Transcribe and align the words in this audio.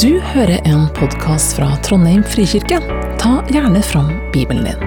Du 0.00 0.14
hører 0.24 0.62
en 0.64 0.86
podkast 0.96 1.52
fra 1.58 1.66
Trondheim 1.84 2.22
frikirke. 2.24 2.78
Ta 3.20 3.32
gjerne 3.52 3.82
fram 3.84 4.06
Bibelen 4.32 4.64
din. 4.64 4.78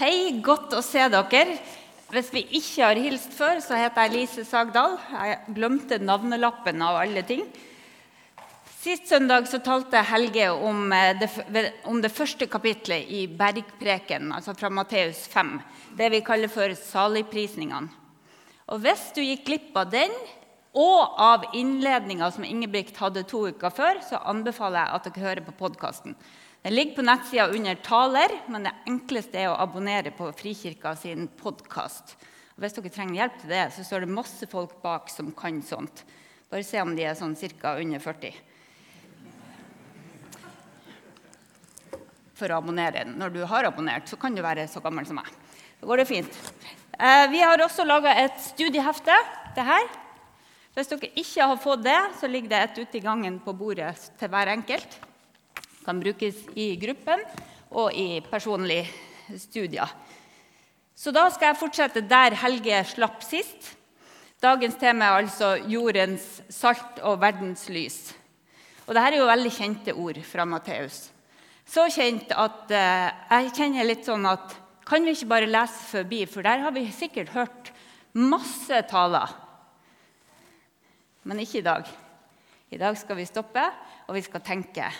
Hei, 0.00 0.40
godt 0.42 0.74
å 0.74 0.82
se 0.82 1.06
dere. 1.14 1.60
Hvis 2.10 2.32
vi 2.34 2.42
ikke 2.58 2.88
har 2.88 2.98
hilst 2.98 3.36
før, 3.38 3.62
så 3.62 3.78
heter 3.78 4.08
jeg 4.08 4.16
Lise 4.16 4.48
Sagdal. 4.48 4.98
Jeg 5.14 5.54
glemte 5.54 6.00
navnelappen 6.02 6.82
av 6.82 7.04
alle 7.04 7.22
ting. 7.28 7.46
Sist 8.84 9.06
søndag 9.08 9.46
så 9.48 9.62
talte 9.64 10.02
Helge 10.04 10.50
om 10.52 10.90
eh, 10.92 11.14
det, 11.16 11.62
om 11.88 12.02
det 12.04 12.10
første 12.12 12.44
kapitlet 12.52 13.08
i 13.08 13.22
Bergpreken, 13.32 14.28
altså 14.36 14.52
fra 14.58 14.68
Matteus 14.68 15.22
5. 15.32 15.54
Det 15.96 16.10
vi 16.12 16.20
kaller 16.26 16.52
for 16.52 16.74
saligprisningene. 16.76 17.88
Og 18.68 18.82
hvis 18.84 19.06
du 19.16 19.22
gikk 19.24 19.46
glipp 19.46 19.80
av 19.80 19.88
den, 19.94 20.12
og 20.76 21.16
av 21.16 21.48
innledninga 21.56 22.28
som 22.34 22.44
Ingebrigt 22.44 23.00
hadde 23.00 23.24
to 23.30 23.46
uker 23.54 23.72
før, 23.72 24.04
så 24.04 24.20
anbefaler 24.20 24.82
jeg 24.82 24.98
at 24.98 25.08
dere 25.08 25.26
hører 25.30 25.46
på 25.48 25.58
podkasten. 25.64 26.20
Den 26.60 26.76
ligger 26.76 26.98
på 26.98 27.08
nettsida 27.08 27.48
under 27.56 27.80
'Taler', 27.80 28.38
men 28.52 28.68
det 28.68 28.78
enkleste 28.84 29.46
er 29.46 29.52
å 29.54 29.60
abonnere 29.64 30.12
på 30.12 30.28
Frikirka 30.36 30.92
sin 30.96 31.30
podkast. 31.40 32.18
Hvis 32.60 32.76
dere 32.76 32.92
trenger 32.92 33.22
hjelp 33.22 33.40
til 33.40 33.56
det, 33.56 33.68
så 33.72 33.84
står 33.84 34.04
det 34.04 34.16
masse 34.20 34.46
folk 34.46 34.82
bak 34.82 35.08
som 35.08 35.32
kan 35.32 35.62
sånt. 35.62 36.04
Bare 36.50 36.62
se 36.62 36.84
om 36.84 36.92
de 36.92 37.08
er 37.08 37.16
sånn 37.16 37.32
ca. 37.32 37.78
under 37.80 37.98
40. 37.98 38.52
For 42.34 42.50
å 42.50 42.58
abonnere. 42.58 43.04
Når 43.06 43.34
du 43.34 43.42
har 43.46 43.68
abonnert, 43.68 44.08
så 44.10 44.18
kan 44.18 44.34
du 44.34 44.42
være 44.42 44.66
så 44.70 44.82
gammel 44.82 45.06
som 45.06 45.20
meg. 45.20 45.30
Da 45.80 45.86
går 45.86 46.02
det 46.02 46.08
fint. 46.10 46.38
Eh, 46.98 47.26
vi 47.30 47.42
har 47.44 47.62
også 47.62 47.86
laga 47.86 48.14
et 48.24 48.38
studiehefte. 48.42 49.14
det 49.54 49.62
her. 49.62 49.88
Hvis 50.74 50.88
dere 50.90 51.12
ikke 51.14 51.46
har 51.46 51.56
fått 51.62 51.84
det, 51.84 52.00
så 52.18 52.26
ligger 52.26 52.48
det 52.50 52.62
et 52.62 52.78
ute 52.82 52.98
i 52.98 53.04
gangen 53.04 53.38
på 53.38 53.52
bordet 53.54 53.94
til 54.18 54.28
hver 54.28 54.50
enkelt 54.50 54.98
kan 55.84 56.00
brukes 56.00 56.40
i 56.56 56.74
gruppen 56.80 57.22
og 57.74 57.92
i 57.92 58.20
personlige 58.30 58.88
studier. 59.40 59.88
Så 60.94 61.12
da 61.12 61.26
skal 61.32 61.50
jeg 61.50 61.60
fortsette 61.60 62.04
der 62.08 62.36
Helge 62.38 62.82
slapp 62.88 63.22
sist. 63.26 63.74
Dagens 64.42 64.76
tema 64.80 65.04
er 65.04 65.24
altså 65.24 65.56
'jordens 65.56 66.42
salt 66.50 67.00
og 67.02 67.20
verdens 67.20 67.68
lys'. 67.68 68.14
Og 68.86 68.94
Dette 68.94 69.14
er 69.14 69.18
jo 69.18 69.26
veldig 69.26 69.52
kjente 69.52 69.94
ord 69.94 70.20
fra 70.22 70.44
Matteus. 70.44 71.13
Så 71.64 71.86
kjent 71.92 72.32
at 72.36 72.72
eh, 72.74 73.08
jeg 73.30 73.54
kjenner 73.56 73.88
litt 73.88 74.04
sånn 74.06 74.26
at 74.28 74.60
Kan 74.84 75.06
vi 75.06 75.14
ikke 75.16 75.30
bare 75.30 75.48
lese 75.48 75.80
forbi? 75.88 76.24
For 76.28 76.44
der 76.44 76.60
har 76.60 76.74
vi 76.76 76.84
sikkert 76.92 77.32
hørt 77.32 77.70
masse 78.12 78.82
taler. 78.90 79.32
Men 81.24 81.40
ikke 81.40 81.62
i 81.62 81.64
dag. 81.64 81.88
I 82.68 82.80
dag 82.82 82.98
skal 83.00 83.16
vi 83.16 83.24
stoppe, 83.24 83.64
og 84.04 84.12
vi 84.18 84.20
skal 84.26 84.42
tenke. 84.44 84.90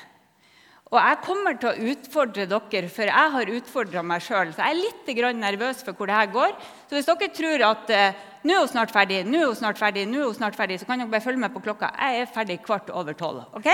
Og 0.89 0.97
jeg 0.97 1.21
kommer 1.27 1.57
til 1.59 1.69
å 1.69 1.91
utfordre 1.93 2.47
dere, 2.49 2.89
for 2.93 3.11
jeg 3.11 3.33
har 3.35 3.53
utfordra 3.59 4.03
meg 4.07 4.25
sjøl. 4.25 4.55
Så 4.55 4.65
jeg 4.65 4.73
er 4.73 4.81
litt 4.81 5.37
nervøs 5.37 5.85
for 5.85 5.93
hvor 5.93 6.09
det 6.09 6.17
her 6.17 6.33
går. 6.33 6.57
Så 6.89 6.97
hvis 6.97 7.09
dere 7.09 7.31
tror 7.35 7.67
at 7.69 7.91
eh, 7.91 8.25
nå 8.45 8.55
er 8.55 8.65
hun 8.65 8.73
snart 8.73 8.95
ferdig, 8.95 9.21
nå 9.27 9.41
er 9.41 9.47
hun 9.53 9.59
snart 9.59 9.81
ferdig, 9.81 10.07
nå 10.09 10.21
er 10.21 10.29
hun 10.31 10.41
snart 10.41 10.57
ferdig, 10.57 10.81
så 10.81 10.89
kan 10.89 11.01
dere 11.01 11.13
bare 11.13 11.25
følge 11.25 11.45
med 11.45 11.53
på 11.53 11.65
klokka. 11.65 11.93
Jeg 11.99 12.25
er 12.25 12.35
ferdig 12.39 12.61
kvart 12.65 12.93
over 12.95 13.13
tolv. 13.13 13.45
ok? 13.53 13.69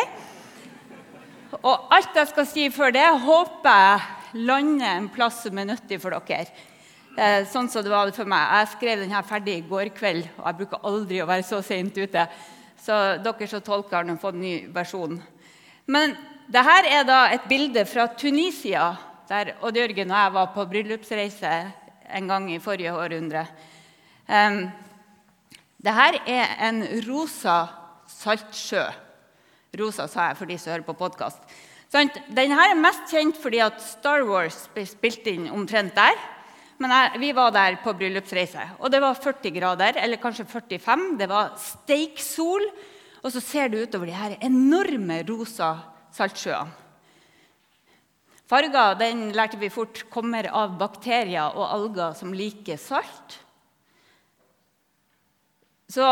Og 1.58 1.88
alt 1.90 2.14
jeg 2.14 2.30
skal 2.30 2.46
si 2.46 2.68
før 2.70 2.92
det, 2.94 3.06
håper 3.24 3.80
jeg 3.82 4.44
lander 4.46 4.92
en 4.92 5.08
plass 5.10 5.42
som 5.44 5.58
er 5.58 5.66
nyttig 5.72 5.98
for 6.02 6.14
dere. 6.14 6.46
Eh, 7.18 7.42
sånn 7.50 7.68
som 7.68 7.82
det 7.82 7.90
var 7.90 8.12
for 8.14 8.28
meg. 8.30 8.52
Jeg 8.60 8.70
skrev 8.76 9.02
den 9.02 9.14
her 9.14 9.26
ferdig 9.26 9.56
i 9.58 9.66
går 9.66 9.90
kveld, 9.96 10.28
og 10.38 10.46
jeg 10.46 10.58
bruker 10.60 10.86
aldri 10.86 11.18
å 11.20 11.28
være 11.28 11.46
så 11.46 11.58
sent 11.66 11.98
ute. 11.98 12.26
Så 12.80 12.96
dere 13.24 13.48
som 13.50 13.64
tolker, 13.66 14.06
har 14.06 14.22
fått 14.22 14.38
en 14.38 14.44
ny 14.44 14.54
versjon. 14.72 15.18
Men 15.90 16.14
dette 16.50 16.76
er 16.86 17.04
da 17.08 17.24
et 17.34 17.50
bilde 17.50 17.84
fra 17.86 18.06
Tunisia, 18.14 18.94
der 19.30 19.56
Odd 19.62 19.76
Jørgen 19.78 20.10
og 20.10 20.18
jeg 20.18 20.34
var 20.34 20.48
på 20.54 20.64
bryllupsreise 20.70 21.50
en 22.10 22.30
gang 22.30 22.48
i 22.50 22.62
forrige 22.62 22.94
århundre. 22.94 23.44
Dette 25.80 26.08
er 26.26 26.56
en 26.66 26.82
rosa 27.06 27.60
saltsjø. 28.10 28.82
Rosa 29.78 30.08
sa 30.10 30.30
jeg 30.30 30.38
for 30.40 30.50
de 30.50 30.56
som 30.58 30.72
hører 30.72 30.86
på 30.86 30.96
podkast. 30.98 31.38
Denne 31.90 32.58
er 32.62 32.78
mest 32.78 33.10
kjent 33.10 33.38
fordi 33.38 33.60
at 33.62 33.78
Star 33.82 34.24
Wars 34.26 34.64
ble 34.74 34.84
spilt 34.86 35.26
inn 35.30 35.48
omtrent 35.54 35.94
der. 35.94 36.18
Men 36.80 36.94
jeg, 36.94 37.20
vi 37.20 37.30
var 37.36 37.52
der 37.52 37.76
på 37.84 37.92
bryllupsreise, 37.92 38.62
og 38.80 38.88
det 38.88 39.02
var 39.04 39.18
40 39.18 39.52
grader, 39.52 39.98
eller 40.00 40.20
kanskje 40.22 40.46
45. 40.48 41.02
Det 41.20 41.28
var 41.28 41.50
steiksol, 41.60 42.64
og 43.20 43.34
så 43.34 43.42
ser 43.44 43.68
du 43.68 43.82
utover 43.82 44.08
de 44.08 44.16
her 44.16 44.38
enorme 44.40 45.20
rosa 45.28 45.74
saltsjøene. 46.16 46.78
Farger 48.50 48.96
den 48.98 49.28
lærte 49.36 49.60
vi 49.60 49.68
fort 49.70 50.00
kommer 50.10 50.48
av 50.50 50.72
bakterier 50.80 51.52
og 51.54 51.68
alger 51.70 52.16
som 52.18 52.32
liker 52.34 52.80
salt. 52.82 53.36
Så 55.86 56.06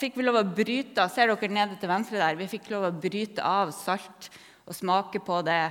fikk 0.00 0.18
vi 0.18 0.26
lov 0.26 0.40
å 0.40 0.46
bryte 0.46 1.06
ser 1.12 1.30
dere 1.32 1.52
nede 1.52 1.78
til 1.80 1.90
venstre 1.90 2.20
der, 2.20 2.38
vi 2.38 2.50
fikk 2.50 2.70
lov 2.72 2.88
å 2.88 2.94
bryte 2.94 3.44
av 3.44 3.72
salt 3.76 4.30
og 4.64 4.76
smake 4.76 5.20
på 5.24 5.40
det. 5.46 5.62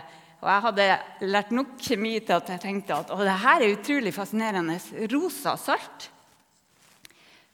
Og 0.44 0.50
jeg 0.52 0.64
hadde 0.66 0.88
lært 1.32 1.54
nok 1.56 1.78
kjemi 1.80 2.18
til 2.20 2.36
at 2.36 2.50
jeg 2.52 2.62
tenkte 2.64 2.98
at 3.00 3.14
det 3.16 3.38
her 3.46 3.64
er 3.64 3.78
utrolig 3.78 4.12
fascinerende. 4.16 4.76
Rosa 5.14 5.56
salt. 5.60 6.10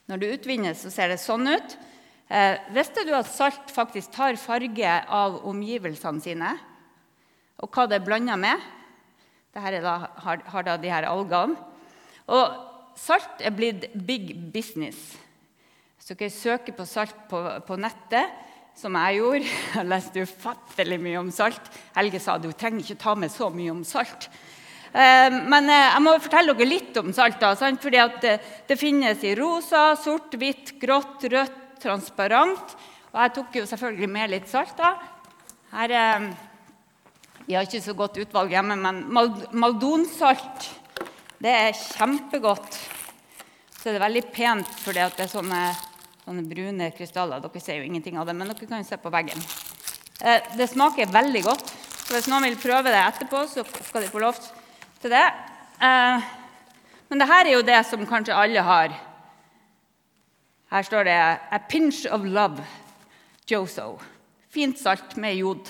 Når 0.09 0.21
det 0.21 0.31
utvinnes, 0.39 0.81
så 0.81 0.89
ser 0.89 1.13
det 1.13 1.19
sånn 1.21 1.45
ut. 1.51 1.75
Eh, 2.29 2.57
visste 2.73 3.05
du 3.05 3.13
at 3.13 3.29
salt 3.29 3.69
faktisk 3.73 4.11
tar 4.15 4.37
farge 4.41 4.95
av 5.05 5.37
omgivelsene 5.49 6.21
sine? 6.21 6.55
Og 7.61 7.69
hva 7.69 7.85
det 7.89 7.99
er 7.99 8.07
blanda 8.07 8.37
med? 8.39 8.57
Dette 9.53 9.81
da, 9.85 9.95
har, 10.25 10.41
har, 10.49 10.65
da 10.65 10.77
de 10.81 10.91
her 10.93 11.05
algene. 11.09 11.57
Og 12.29 12.97
salt 12.97 13.41
er 13.45 13.53
blitt 13.53 13.89
big 13.93 14.33
business. 14.53 15.13
Hvis 16.09 16.17
dere 16.17 16.33
søker 16.33 16.73
på 16.73 16.85
salt 16.89 17.17
på, 17.29 17.37
på 17.67 17.75
nettet, 17.77 18.31
som 18.73 18.95
jeg 18.97 19.19
gjorde 19.19 19.49
Jeg 19.75 19.85
leste 19.85 20.23
ufattelig 20.25 20.97
mye 21.03 21.19
om 21.19 21.27
salt. 21.29 21.67
Helge 21.93 22.21
sa 22.23 22.39
du 22.41 22.47
trenger 22.49 22.81
ikke 22.81 23.03
ta 23.03 23.11
med 23.13 23.29
så 23.29 23.51
mye 23.53 23.75
om 23.75 23.83
salt. 23.85 24.25
Eh, 24.89 25.29
men 25.29 25.69
eh, 25.69 25.83
jeg 25.91 26.01
må 26.01 26.15
fortelle 26.17 26.55
dere 26.57 26.65
litt 26.71 26.97
om 26.97 27.11
salt. 27.13 27.37
da, 27.37 27.53
fordi 27.53 28.01
det, 28.25 28.77
finnes 28.81 29.21
i 29.21 29.35
rosa, 29.37 29.83
sort, 30.01 30.33
hvitt, 30.33 30.79
grått, 30.81 31.27
rødt, 31.29 31.59
transparent. 31.83 32.73
Og 33.13 33.19
jeg 33.21 33.33
tok 33.35 33.59
jo 33.59 33.67
selvfølgelig 33.69 34.09
med 34.09 34.33
litt 34.33 34.49
salt. 34.49 34.73
da. 34.81 34.95
Her 35.75 35.93
eh, 35.93 36.29
Vi 37.43 37.53
har 37.53 37.69
ikke 37.69 37.85
så 37.85 37.93
godt 37.93 38.17
utvalg 38.17 38.57
hjemme, 38.57 38.81
men 38.81 39.05
maldonsalt 39.13 40.71
det 41.37 41.53
er 41.53 41.77
kjempegodt. 41.77 42.81
Så 43.77 43.93
det 43.93 43.95
er 43.95 44.07
veldig 44.09 44.25
pent 44.33 44.73
fordi 44.81 45.05
det 45.15 45.23
er 45.23 45.31
sånne, 45.31 45.61
sånne, 46.29 46.45
brune 46.45 46.91
krystaller. 46.93 47.41
Dere 47.41 47.63
ser 47.63 47.81
jo 47.81 47.89
ingenting 47.89 48.19
av 48.21 48.29
det, 48.29 48.37
men 48.37 48.51
dere 48.51 48.69
kan 48.69 48.83
jo 48.83 48.87
se 48.87 49.01
på 49.01 49.11
veggen. 49.13 49.41
Eh, 50.21 50.49
det 50.59 50.69
smaker 50.69 51.09
veldig 51.09 51.43
godt. 51.47 51.73
Så 52.05 52.15
hvis 52.15 52.29
noen 52.29 52.47
vil 52.49 52.59
prøve 52.61 52.93
det 52.93 53.01
etterpå, 53.01 53.43
så 53.49 53.65
skal 53.65 54.05
de 54.05 54.11
få 54.13 54.21
lov 54.21 54.37
til 55.01 55.13
det. 55.13 55.25
Eh, 55.81 56.31
men 57.09 57.21
dette 57.21 57.37
er 57.41 57.53
jo 57.55 57.65
det 57.65 57.79
som 57.89 58.05
kanskje 58.05 58.37
alle 58.37 58.61
har 58.61 58.97
her 60.69 60.83
står 60.85 61.03
det 61.03 61.17
'A 61.51 61.57
pinch 61.69 62.05
of 62.05 62.21
love', 62.21 62.63
Joso. 63.49 63.99
Fint 64.49 64.79
salt 64.79 65.17
med 65.17 65.35
jod. 65.35 65.69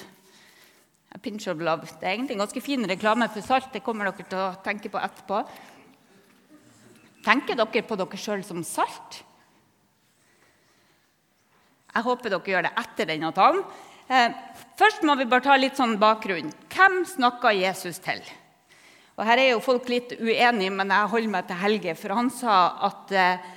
A 1.15 1.17
pinch 1.17 1.47
of 1.47 1.57
love. 1.57 1.81
Det 1.81 2.03
er 2.03 2.11
egentlig 2.11 2.31
en 2.35 2.45
ganske 2.45 2.61
fin 2.61 2.83
reklame 2.89 3.29
for 3.29 3.41
salt. 3.41 3.73
Det 3.73 3.83
kommer 3.83 4.05
dere 4.05 4.27
til 4.29 4.37
å 4.37 4.55
tenke 4.63 4.89
på 4.89 4.99
etterpå. 4.99 5.47
Tenker 7.23 7.55
dere 7.55 7.81
på 7.81 7.95
dere 7.95 8.17
sjøl 8.17 8.43
som 8.43 8.63
salt? 8.63 9.23
Jeg 11.93 12.05
håper 12.05 12.33
dere 12.33 12.53
gjør 12.53 12.67
det 12.67 12.73
etter 12.83 13.09
denne 13.09 13.31
talen. 13.35 13.63
Eh, 14.09 14.33
først 14.77 15.03
må 15.05 15.15
vi 15.17 15.27
bare 15.29 15.45
ta 15.45 15.55
litt 15.57 15.77
sånn 15.77 15.97
bakgrunn. 16.01 16.51
Hvem 16.73 17.01
snakka 17.05 17.53
Jesus 17.57 18.01
til? 18.03 18.21
Og 19.19 19.25
Her 19.27 19.41
er 19.41 19.49
jo 19.51 19.63
folk 19.63 19.89
litt 19.91 20.13
uenige, 20.15 20.71
men 20.71 20.93
jeg 20.93 21.11
holder 21.11 21.33
meg 21.33 21.47
til 21.49 21.59
Helge. 21.59 21.95
For 21.99 22.15
han 22.15 22.31
sa 22.33 22.55
at 22.87 23.11
eh, 23.11 23.51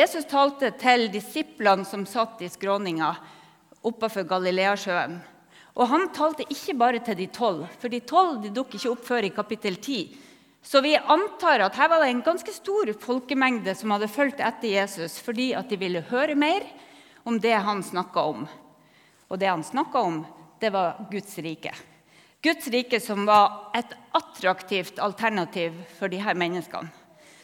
Jesus 0.00 0.26
talte 0.26 0.72
til 0.80 1.06
disiplene 1.12 1.86
som 1.86 2.02
satt 2.08 2.40
i 2.42 2.50
skråninga 2.50 3.12
oppafor 3.86 4.26
Galileasjøen. 4.26 5.20
Og 5.76 5.90
han 5.92 6.08
talte 6.16 6.46
ikke 6.50 6.74
bare 6.80 7.02
til 7.04 7.18
de 7.20 7.28
tolv, 7.30 7.66
for 7.78 7.92
de 7.92 8.00
tolv 8.00 8.48
dukker 8.48 8.80
ikke 8.80 8.94
opp 8.94 9.04
før 9.06 9.28
i 9.28 9.34
kapittel 9.36 9.76
10. 9.76 10.16
Så 10.66 10.80
vi 10.82 10.96
antar 10.96 11.62
at 11.62 11.76
her 11.78 11.92
var 11.92 12.02
det 12.02 12.10
en 12.10 12.24
ganske 12.26 12.50
stor 12.50 12.90
folkemengde 12.98 13.76
som 13.78 13.92
hadde 13.94 14.10
fulgt 14.10 14.40
etter 14.42 14.72
Jesus 14.72 15.20
fordi 15.22 15.52
at 15.54 15.70
de 15.70 15.78
ville 15.78 16.02
høre 16.08 16.34
mer 16.34 16.64
om 17.26 17.40
det 17.42 17.56
han 17.66 17.82
snakka 17.82 18.22
om. 18.22 18.46
Og 19.26 19.38
det 19.38 19.50
han 19.50 19.64
snakka 19.66 19.98
om, 19.98 20.20
det 20.62 20.70
var 20.70 21.00
Guds 21.10 21.38
rike. 21.42 21.72
Guds 22.42 22.68
rike 22.70 23.00
som 23.02 23.26
var 23.26 23.72
et 23.74 23.90
attraktivt 24.14 25.00
alternativ 25.02 25.74
for 25.98 26.12
disse 26.12 26.34
menneskene. 26.38 26.92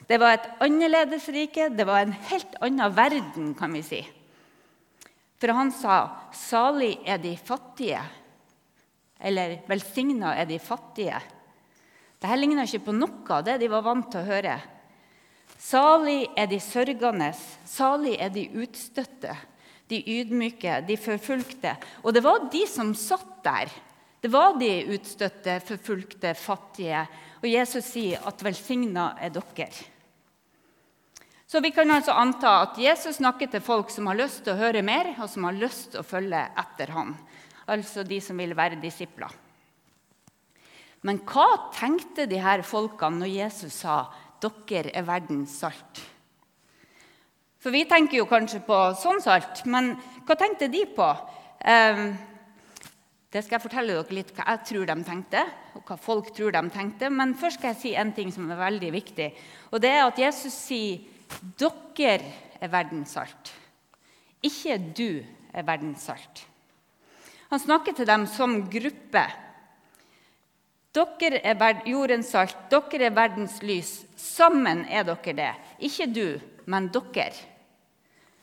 Det 0.07 0.19
var 0.21 0.37
et 0.37 0.49
annerledes 0.63 1.27
rike, 1.35 1.71
det 1.75 1.87
var 1.89 2.03
en 2.03 2.15
helt 2.31 2.55
annen 2.63 2.95
verden, 2.95 3.53
kan 3.59 3.73
vi 3.75 3.83
si. 3.87 4.01
For 5.41 5.51
han 5.51 5.73
sa 5.75 6.11
'salig 6.33 6.99
er 7.07 7.19
de 7.19 7.37
fattige', 7.37 8.07
eller 9.21 9.63
'velsigna 9.67 10.35
er 10.37 10.45
de 10.45 10.59
fattige'. 10.59 11.23
Dette 12.21 12.37
ligna 12.37 12.63
ikke 12.63 12.87
på 12.87 12.93
noe 12.95 13.27
av 13.31 13.45
det 13.45 13.59
de 13.59 13.69
var 13.69 13.83
vant 13.83 14.11
til 14.11 14.21
å 14.21 14.31
høre. 14.31 14.61
Salig 15.59 16.29
er 16.37 16.47
de 16.47 16.61
sørgende, 16.61 17.35
salig 17.67 18.17
er 18.21 18.29
de 18.29 18.49
utstøtte, 18.49 19.37
de 19.91 20.03
ydmyke, 20.21 20.81
de 20.87 20.97
forfulgte. 20.97 21.77
Og 22.03 22.15
det 22.15 22.23
var 22.25 22.49
de 22.53 22.67
som 22.71 22.95
satt 22.95 23.41
der. 23.45 23.73
Det 24.23 24.31
var 24.31 24.55
de 24.59 24.71
utstøtte, 24.95 25.59
forfulgte, 25.67 26.35
fattige. 26.39 27.07
Og 27.43 27.49
Jesus 27.51 27.85
sier 27.85 28.23
at 28.27 28.43
'velsigna 28.43 29.17
er 29.19 29.31
dere'. 29.31 29.85
Så 31.47 31.61
vi 31.61 31.71
kan 31.71 31.91
altså 31.91 32.13
anta 32.13 32.63
at 32.63 32.79
Jesus 32.79 33.17
snakker 33.17 33.51
til 33.51 33.61
folk 33.61 33.91
som 33.91 34.07
har 34.07 34.15
lyst 34.15 34.45
til 34.45 34.55
å 34.55 34.57
høre 34.57 34.83
mer, 34.83 35.11
og 35.21 35.29
som 35.29 35.45
har 35.45 35.53
lyst 35.53 35.91
til 35.91 36.01
å 36.01 36.07
følge 36.07 36.49
etter 36.57 36.93
ham. 36.95 37.17
Altså 37.69 38.03
de 38.09 38.21
som 38.21 38.39
vil 38.39 38.57
være 38.57 38.81
disipler. 38.81 39.29
Men 41.03 41.19
hva 41.19 41.73
tenkte 41.75 42.29
de 42.31 42.39
her 42.39 42.63
folkene 42.63 43.19
når 43.19 43.35
Jesus 43.35 43.75
sa 43.83 44.07
'dere 44.41 44.95
er 44.95 45.03
verdens 45.03 45.61
salt'? 45.63 46.12
For 47.63 47.71
vi 47.71 47.85
tenker 47.87 48.19
jo 48.19 48.27
kanskje 48.27 48.59
på 48.67 48.77
sånn 48.99 49.23
salt, 49.23 49.63
men 49.71 49.93
hva 50.27 50.35
tenkte 50.39 50.67
de 50.71 50.83
på? 50.97 51.09
Eh, 51.63 52.01
det 53.33 53.41
skal 53.45 53.57
jeg 53.57 53.65
fortelle 53.65 53.95
dere 53.95 54.17
litt 54.19 54.33
hva 54.37 54.45
jeg 54.51 54.65
tror 54.69 54.89
de 54.91 54.97
tenkte, 55.07 55.43
og 55.79 55.85
hva 55.87 55.97
folk 55.97 56.33
tror 56.35 56.53
de 56.53 56.63
tenkte. 56.75 57.09
Men 57.09 57.37
først 57.39 57.61
skal 57.61 57.71
jeg 57.71 57.81
si 57.81 57.93
en 57.97 58.11
ting 58.17 58.33
som 58.35 58.51
er 58.51 58.59
veldig 58.61 58.91
viktig. 58.93 59.29
Og 59.71 59.81
det 59.81 59.93
er 59.95 60.03
at 60.05 60.19
Jesus 60.21 60.57
sier 60.67 61.07
dere 61.57 62.19
er 62.61 62.73
verdens 62.73 63.15
salt. 63.15 63.53
Ikke 64.43 64.77
du 64.77 65.23
er 65.55 65.65
verdens 65.65 66.05
salt. 66.11 66.43
Han 67.53 67.63
snakker 67.63 67.95
til 67.95 68.11
dem 68.11 68.27
som 68.27 68.59
gruppe. 68.73 69.23
Dere 70.93 71.41
er 71.47 71.87
jordens 71.89 72.35
salt, 72.35 72.59
dere 72.69 73.07
er 73.09 73.17
verdens 73.17 73.63
lys. 73.63 73.95
Sammen 74.19 74.85
er 74.91 75.07
dere 75.09 75.39
det. 75.39 75.51
Ikke 75.89 76.11
du, 76.11 76.27
men 76.67 76.91
dere. 76.93 77.52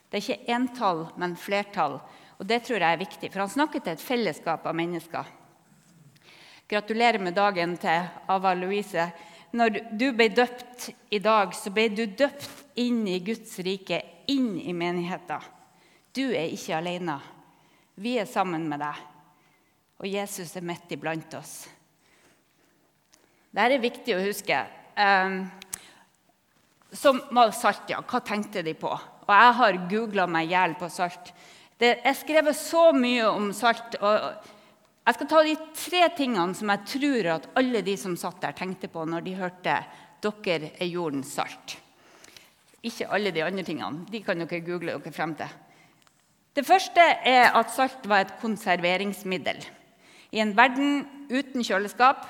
Det 0.09 0.17
er 0.17 0.25
ikke 0.25 0.53
entall, 0.56 1.03
men 1.21 1.38
flertall. 1.38 2.00
Og 2.39 2.47
Det 2.47 2.63
tror 2.65 2.81
jeg 2.81 2.94
er 2.94 3.03
viktig, 3.03 3.31
for 3.31 3.44
han 3.44 3.51
snakker 3.51 3.83
til 3.83 3.94
et 3.94 4.03
fellesskap 4.03 4.65
av 4.65 4.75
mennesker. 4.75 5.35
Gratulerer 6.69 7.19
med 7.19 7.33
dagen 7.33 7.75
til 7.81 8.07
Ava 8.29 8.53
Louise. 8.53 9.09
Når 9.51 9.79
du 9.97 10.11
ble 10.13 10.29
døpt 10.29 10.89
i 11.09 11.19
dag, 11.19 11.53
så 11.57 11.71
ble 11.73 11.88
du 11.89 12.06
døpt 12.06 12.50
inn 12.79 13.01
i 13.09 13.19
Guds 13.25 13.57
rike, 13.65 14.01
inn 14.29 14.59
i 14.61 14.73
menigheten. 14.73 15.41
Du 16.13 16.29
er 16.29 16.53
ikke 16.53 16.77
alene. 16.77 17.17
Vi 18.00 18.15
er 18.21 18.29
sammen 18.29 18.67
med 18.69 18.79
deg, 18.79 19.01
og 20.00 20.07
Jesus 20.07 20.56
er 20.56 20.65
midt 20.65 20.94
iblant 20.95 21.33
oss. 21.35 21.67
Dette 23.50 23.75
er 23.75 23.81
viktig 23.83 24.13
å 24.15 24.21
huske. 24.23 24.61
Som 26.91 27.21
var 27.31 27.51
salt, 27.53 27.89
ja. 27.91 28.01
Hva 28.01 28.21
tenkte 28.25 28.63
de 28.65 28.74
på? 28.74 28.89
Og 28.89 29.33
jeg 29.33 29.57
har 29.59 29.81
googla 29.91 30.25
meg 30.30 30.47
i 30.47 30.56
hjel 30.56 30.74
på 30.80 30.89
salt. 30.89 31.33
Det 31.80 32.00
er 32.03 32.15
skrevet 32.18 32.57
så 32.57 32.89
mye 32.95 33.27
om 33.30 33.51
salt. 33.56 33.95
og 34.01 34.15
Jeg 35.06 35.18
skal 35.18 35.30
ta 35.30 35.44
de 35.45 35.56
tre 35.77 36.01
tingene 36.18 36.57
som 36.57 36.71
jeg 36.74 36.88
tror 36.95 37.30
at 37.36 37.47
alle 37.62 37.83
de 37.86 37.95
som 37.97 38.18
satt 38.18 38.41
der, 38.41 38.57
tenkte 38.57 38.89
på 38.91 39.06
når 39.06 39.21
de 39.25 39.36
hørte 39.38 39.77
'Dere 40.19 40.71
er 40.75 40.86
jordens 40.91 41.31
salt'. 41.38 41.77
Ikke 42.83 43.07
alle 43.07 43.31
de 43.31 43.44
andre 43.44 43.63
tingene. 43.63 44.06
De 44.12 44.21
kan 44.24 44.39
dere 44.39 44.59
google 44.59 44.92
dere 44.92 45.13
frem 45.13 45.35
til. 45.35 45.47
Det 46.56 46.65
første 46.65 47.01
er 47.24 47.56
at 47.56 47.71
salt 47.71 48.07
var 48.09 48.19
et 48.25 48.33
konserveringsmiddel. 48.42 49.65
I 50.31 50.39
en 50.39 50.57
verden 50.57 51.07
uten 51.30 51.63
kjøleskap, 51.63 52.25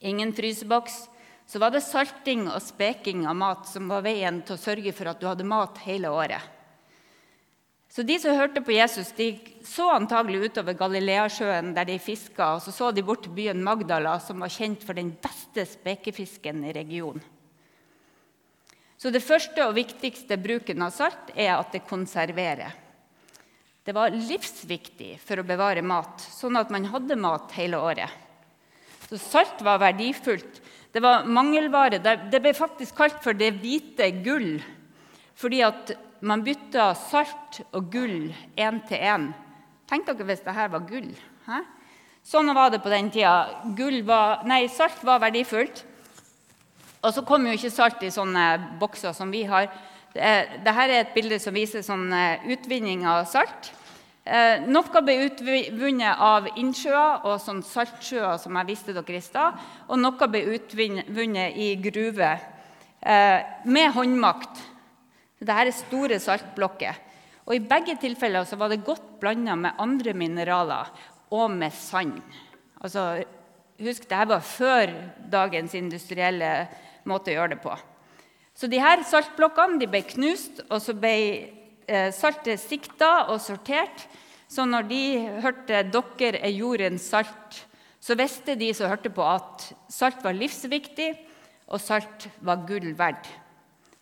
ingen 0.00 0.32
fryseboks, 0.32 1.08
så 1.50 1.58
var 1.58 1.72
det 1.74 1.82
salting 1.82 2.44
og 2.46 2.62
speking 2.62 3.24
av 3.26 3.34
mat 3.34 3.66
som 3.66 3.88
var 3.90 4.04
veien 4.06 4.36
til 4.46 4.54
å 4.54 4.62
sørge 4.62 4.92
for 4.94 5.10
at 5.10 5.18
du 5.18 5.26
hadde 5.26 5.46
mat 5.50 5.80
hele 5.82 6.12
året. 6.14 6.44
Så 7.90 8.04
De 8.06 8.14
som 8.22 8.36
hørte 8.38 8.62
på 8.62 8.76
Jesus, 8.76 9.10
de 9.18 9.32
så 9.66 9.88
antagelig 9.90 10.52
utover 10.52 10.76
Galileasjøen, 10.78 11.72
der 11.74 11.88
de 11.88 11.96
fiska, 11.98 12.52
og 12.54 12.62
så 12.62 12.70
så 12.70 12.92
de 12.94 13.02
bort 13.02 13.24
til 13.26 13.34
byen 13.34 13.64
Magdala, 13.66 14.14
som 14.22 14.38
var 14.38 14.52
kjent 14.54 14.86
for 14.86 14.94
den 14.94 15.10
beste 15.18 15.64
spekefisken 15.66 16.62
i 16.70 16.76
regionen. 16.76 17.24
Så 19.00 19.10
det 19.10 19.24
første 19.24 19.64
og 19.66 19.74
viktigste 19.74 20.38
bruken 20.38 20.86
av 20.86 20.94
salt 20.94 21.32
er 21.34 21.56
at 21.56 21.74
det 21.74 21.82
konserverer. 21.88 22.76
Det 23.82 23.96
var 23.96 24.14
livsviktig 24.14 25.16
for 25.24 25.40
å 25.40 25.48
bevare 25.48 25.82
mat, 25.82 26.20
sånn 26.20 26.60
at 26.60 26.70
man 26.70 26.86
hadde 26.92 27.18
mat 27.18 27.50
hele 27.58 27.80
året. 27.80 28.12
Så 29.08 29.18
salt 29.18 29.64
var 29.66 29.80
verdifullt. 29.82 30.60
Det 30.90 31.02
var 31.02 31.26
mangelvare. 31.26 32.00
Det 32.02 32.40
ble 32.42 32.52
faktisk 32.56 32.96
kalt 32.98 33.20
for 33.22 33.36
det 33.36 33.52
hvite 33.62 34.10
gull, 34.24 34.58
fordi 35.38 35.60
at 35.62 35.92
man 36.26 36.42
bytta 36.44 36.90
salt 36.98 37.62
og 37.72 37.92
gull 37.92 38.32
én 38.58 38.80
til 38.88 38.98
én. 38.98 39.28
Tenk 39.90 40.06
dere 40.06 40.26
hvis 40.28 40.42
dette 40.44 40.66
var 40.72 40.88
gull. 40.88 41.12
Hæ? 41.46 41.62
Sånn 42.26 42.52
var 42.54 42.70
det 42.70 42.82
på 42.84 42.90
den 42.92 43.08
tida. 43.10 43.62
Var, 44.06 44.42
nei, 44.46 44.66
salt 44.68 45.00
var 45.06 45.22
verdifullt. 45.22 45.84
Og 47.00 47.14
så 47.16 47.24
kom 47.24 47.46
jo 47.48 47.54
ikke 47.56 47.72
salt 47.72 48.02
i 48.04 48.12
sånne 48.12 48.76
bokser 48.80 49.14
som 49.16 49.32
vi 49.32 49.46
har. 49.48 49.70
Dette 50.12 50.74
er 50.84 50.92
et 50.98 51.14
bilde 51.14 51.38
som 51.40 51.54
viser 51.56 51.84
sånn 51.86 52.10
eh, 52.12 52.42
utvinning 52.52 53.06
av 53.08 53.24
salt. 53.30 53.70
Eh, 54.30 54.62
noe 54.70 55.00
ble 55.02 55.16
utvunnet 55.26 56.20
av 56.22 56.44
innsjøer 56.60 57.24
og 57.26 57.40
sånn 57.42 57.64
saltsjøer, 57.66 58.36
som 58.38 58.54
jeg 58.60 58.68
viste 58.68 58.94
dere 58.94 59.18
i 59.18 59.24
stad. 59.24 59.58
Og 59.90 59.98
noe 59.98 60.28
ble 60.30 60.44
utvunnet 60.54 61.58
i 61.58 61.72
gruver 61.82 62.38
eh, 63.02 63.40
med 63.66 63.90
håndmakt. 63.96 64.62
Dette 65.40 65.58
er 65.64 65.72
store 65.74 66.20
saltblokker. 66.22 67.02
Og 67.48 67.56
I 67.56 67.64
begge 67.72 67.96
tilfeller 67.98 68.46
var 68.54 68.70
det 68.70 68.84
godt 68.86 69.16
blanda 69.18 69.56
med 69.58 69.82
andre 69.82 70.14
mineraler 70.14 70.94
og 71.34 71.50
med 71.50 71.74
sand. 71.74 72.20
Altså, 72.78 73.24
husk, 73.82 74.06
dette 74.06 74.28
var 74.30 74.46
før 74.46 74.94
dagens 75.32 75.74
industrielle 75.74 76.68
måte 77.08 77.32
å 77.32 77.40
gjøre 77.40 77.56
det 77.56 77.64
på. 77.64 77.74
Så 78.54 78.70
de 78.70 78.78
her 78.78 79.02
saltblokkene 79.08 79.90
ble 79.90 80.04
knust, 80.06 80.62
og 80.68 80.78
så 80.84 80.94
ble 80.94 81.16
saltet 82.14 82.60
sikta 82.62 83.26
og 83.32 83.40
sortert. 83.42 84.04
Så 84.50 84.64
når 84.66 84.86
de 84.90 85.02
hørte 85.42 85.82
'dere 85.90 86.38
er 86.38 86.54
jordens 86.54 87.02
salt', 87.02 87.64
så 88.00 88.16
visste 88.16 88.56
de 88.56 88.72
som 88.74 88.88
hørte 88.90 89.10
på, 89.10 89.22
at 89.22 89.72
salt 89.88 90.22
var 90.24 90.32
livsviktig, 90.32 91.12
og 91.68 91.80
salt 91.80 92.28
var 92.40 92.64
gull 92.66 92.94
verd. 92.98 93.26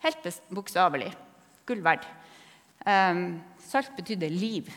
Helt 0.04 0.42
bokstavelig. 0.54 1.10
Gull 1.66 1.82
verd. 1.84 2.06
Um, 2.86 3.40
salt 3.58 3.90
betydde 3.96 4.30
liv. 4.30 4.70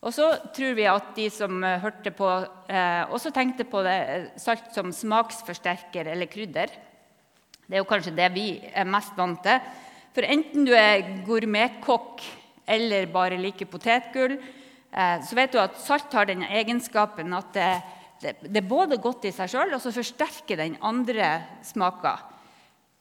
Og 0.00 0.14
så 0.16 0.30
tror 0.56 0.76
vi 0.78 0.86
at 0.88 1.10
de 1.16 1.26
som 1.32 1.60
eh, 1.64 1.80
hørte 1.82 2.10
på, 2.16 2.28
eh, 2.72 3.02
også 3.12 3.32
tenkte 3.36 3.66
på 3.68 3.82
det, 3.84 3.96
eh, 4.08 4.28
salt 4.40 4.70
som 4.72 4.94
smaksforsterker 4.96 6.08
eller 6.08 6.30
krydder. 6.30 6.72
Det 7.66 7.76
er 7.76 7.82
jo 7.82 7.88
kanskje 7.88 8.16
det 8.16 8.30
vi 8.32 8.46
er 8.72 8.88
mest 8.88 9.12
vant 9.18 9.42
til. 9.44 9.60
For 10.14 10.26
enten 10.26 10.66
du 10.66 10.72
er 10.74 11.22
gourmetkokk 11.26 12.24
eller 12.70 13.06
bare 13.10 13.38
liker 13.40 13.68
potetgull, 13.70 14.36
eh, 14.38 15.16
så 15.22 15.38
vet 15.38 15.54
du 15.54 15.60
at 15.62 15.78
salt 15.82 16.12
har 16.14 16.28
den 16.30 16.42
egenskapen 16.46 17.34
at 17.36 17.52
det, 17.54 17.70
det, 18.22 18.34
det 18.46 18.62
er 18.62 18.68
både 18.70 18.98
godt 19.02 19.28
i 19.30 19.34
seg 19.34 19.52
sjøl, 19.52 19.74
og 19.74 19.82
så 19.82 19.94
forsterker 19.94 20.60
den 20.60 20.76
andre 20.84 21.32
smaker. 21.66 22.26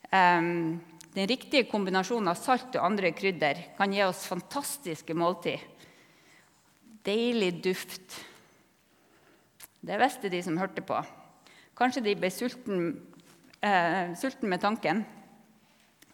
Um, 0.09 0.79
den 1.13 1.27
riktige 1.29 1.67
kombinasjonen 1.69 2.31
av 2.31 2.37
salt 2.39 2.73
og 2.77 2.85
andre 2.85 3.11
krydder 3.13 3.59
kan 3.77 3.93
gi 3.93 4.01
oss 4.05 4.23
fantastiske 4.29 5.13
måltid 5.17 5.61
deilig 7.05 7.53
duft. 7.63 8.17
Det 9.79 9.97
visste 10.01 10.31
de 10.31 10.41
som 10.43 10.57
hørte 10.59 10.83
på. 10.85 10.97
Kanskje 11.79 12.03
de 12.03 12.15
ble 12.19 12.29
sulten, 12.33 12.99
eh, 13.61 14.15
sulten 14.15 14.49
med 14.49 14.61
tanken. 14.61 15.05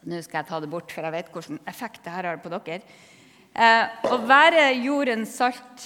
Nå 0.05 0.21
skal 0.21 0.43
jeg 0.43 0.49
ta 0.51 0.61
det 0.61 0.69
bort, 0.69 0.91
for 0.93 1.05
jeg 1.05 1.15
vet 1.15 1.29
hvilken 1.33 1.61
effekt 1.65 2.03
det 2.05 2.13
her 2.13 2.27
har 2.29 2.41
på 2.41 2.51
dere. 2.53 2.81
Eh, 3.55 4.09
å 4.11 4.19
være 4.27 4.67
jordens 4.83 5.37
salt 5.39 5.85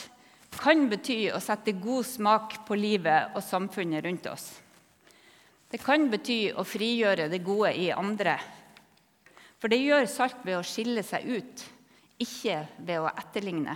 kan 0.60 0.88
bety 0.92 1.30
å 1.32 1.40
sette 1.44 1.76
god 1.80 2.08
smak 2.08 2.58
på 2.68 2.76
livet 2.76 3.36
og 3.38 3.46
samfunnet 3.46 4.04
rundt 4.04 4.28
oss. 4.28 4.48
Det 5.70 5.80
kan 5.80 6.08
bety 6.10 6.50
å 6.52 6.66
frigjøre 6.66 7.30
det 7.30 7.44
gode 7.46 7.72
i 7.78 7.92
andre. 7.94 8.36
For 9.62 9.72
det 9.72 9.84
gjør 9.84 10.08
salt 10.10 10.42
ved 10.44 10.58
å 10.58 10.66
skille 10.66 11.04
seg 11.06 11.28
ut, 11.30 11.64
ikke 12.20 12.64
ved 12.88 13.04
å 13.04 13.12
etterligne. 13.12 13.76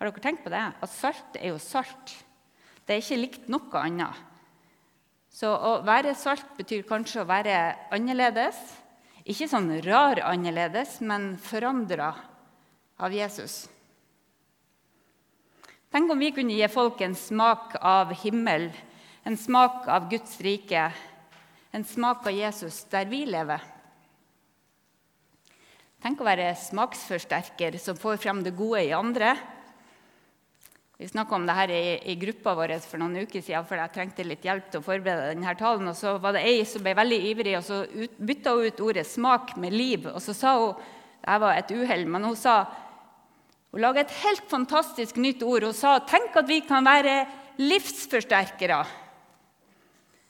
Har 0.00 0.08
dere 0.08 0.24
tenkt 0.24 0.44
på 0.44 0.52
det? 0.52 0.66
At 0.80 0.92
salt 0.92 1.38
er 1.38 1.52
jo 1.52 1.62
salt. 1.62 2.16
Det 2.84 2.96
er 2.96 3.02
ikke 3.04 3.20
likt 3.20 3.48
noe 3.52 3.84
annet. 3.84 4.26
Så 5.30 5.48
å 5.52 5.76
være 5.86 6.16
salt 6.18 6.56
betyr 6.58 6.82
kanskje 6.88 7.22
å 7.22 7.28
være 7.28 7.56
annerledes. 7.94 8.58
Ikke 9.30 9.46
sånn 9.46 9.70
rar 9.84 10.18
annerledes, 10.26 10.96
men 11.06 11.36
forandra 11.38 12.08
av 12.98 13.12
Jesus. 13.14 13.68
Tenk 15.90 16.10
om 16.10 16.18
vi 16.18 16.32
kunne 16.34 16.56
gi 16.56 16.66
folk 16.70 17.00
en 17.02 17.14
smak 17.18 17.76
av 17.78 18.10
himmel, 18.24 18.68
en 19.22 19.36
smak 19.38 19.86
av 19.90 20.08
Guds 20.10 20.36
rike, 20.42 20.88
en 21.70 21.86
smak 21.86 22.26
av 22.26 22.34
Jesus 22.34 22.82
der 22.90 23.06
vi 23.10 23.22
lever. 23.28 23.62
Tenk 26.02 26.22
å 26.22 26.26
være 26.26 26.50
smaksforsterker 26.56 27.76
som 27.78 27.98
får 28.00 28.18
frem 28.22 28.42
det 28.42 28.56
gode 28.58 28.82
i 28.86 28.94
andre. 28.96 29.34
Vi 31.00 31.08
snakka 31.08 31.34
om 31.34 31.46
det 31.48 31.54
her 31.56 31.70
i, 31.72 32.10
i, 32.12 32.14
gruppa 32.20 32.52
vår 32.58 32.74
for 32.84 33.00
noen 33.00 33.22
uker 33.22 33.40
siden, 33.40 33.64
for 33.64 33.80
jeg 33.80 33.92
trengte 33.94 34.24
litt 34.26 34.42
hjelp 34.44 34.66
til 34.68 34.82
å 34.82 34.84
forberede 34.84 35.30
denne 35.30 35.54
talen. 35.56 35.88
Og 35.88 35.96
så 35.96 36.18
var 36.20 36.34
det 36.36 36.42
ei 36.44 36.58
som 36.68 36.84
ble 36.84 36.92
veldig 36.98 37.18
ivrig, 37.30 37.54
og 37.56 37.64
så 37.64 37.78
ut, 37.88 38.18
bytta 38.20 38.52
hun 38.52 38.66
ut 38.68 38.82
ordet 38.84 39.06
'smak' 39.08 39.54
med 39.56 39.72
'liv'. 39.72 40.10
Og 40.12 40.20
så 40.20 40.34
sa 40.36 40.52
hun 40.58 40.74
Det 41.24 41.38
var 41.40 41.56
et 41.56 41.70
uhell, 41.70 42.04
men 42.06 42.24
hun 42.24 42.36
sa 42.36 42.66
hun 43.72 43.80
laga 43.80 44.00
et 44.00 44.10
helt 44.10 44.44
fantastisk 44.44 45.16
nytt 45.16 45.42
ord. 45.42 45.62
Hun 45.62 45.72
sa 45.72 45.98
'tenk 46.00 46.36
at 46.36 46.48
vi 46.48 46.60
kan 46.60 46.84
være 46.84 47.26
livsforsterkere'. 47.56 48.84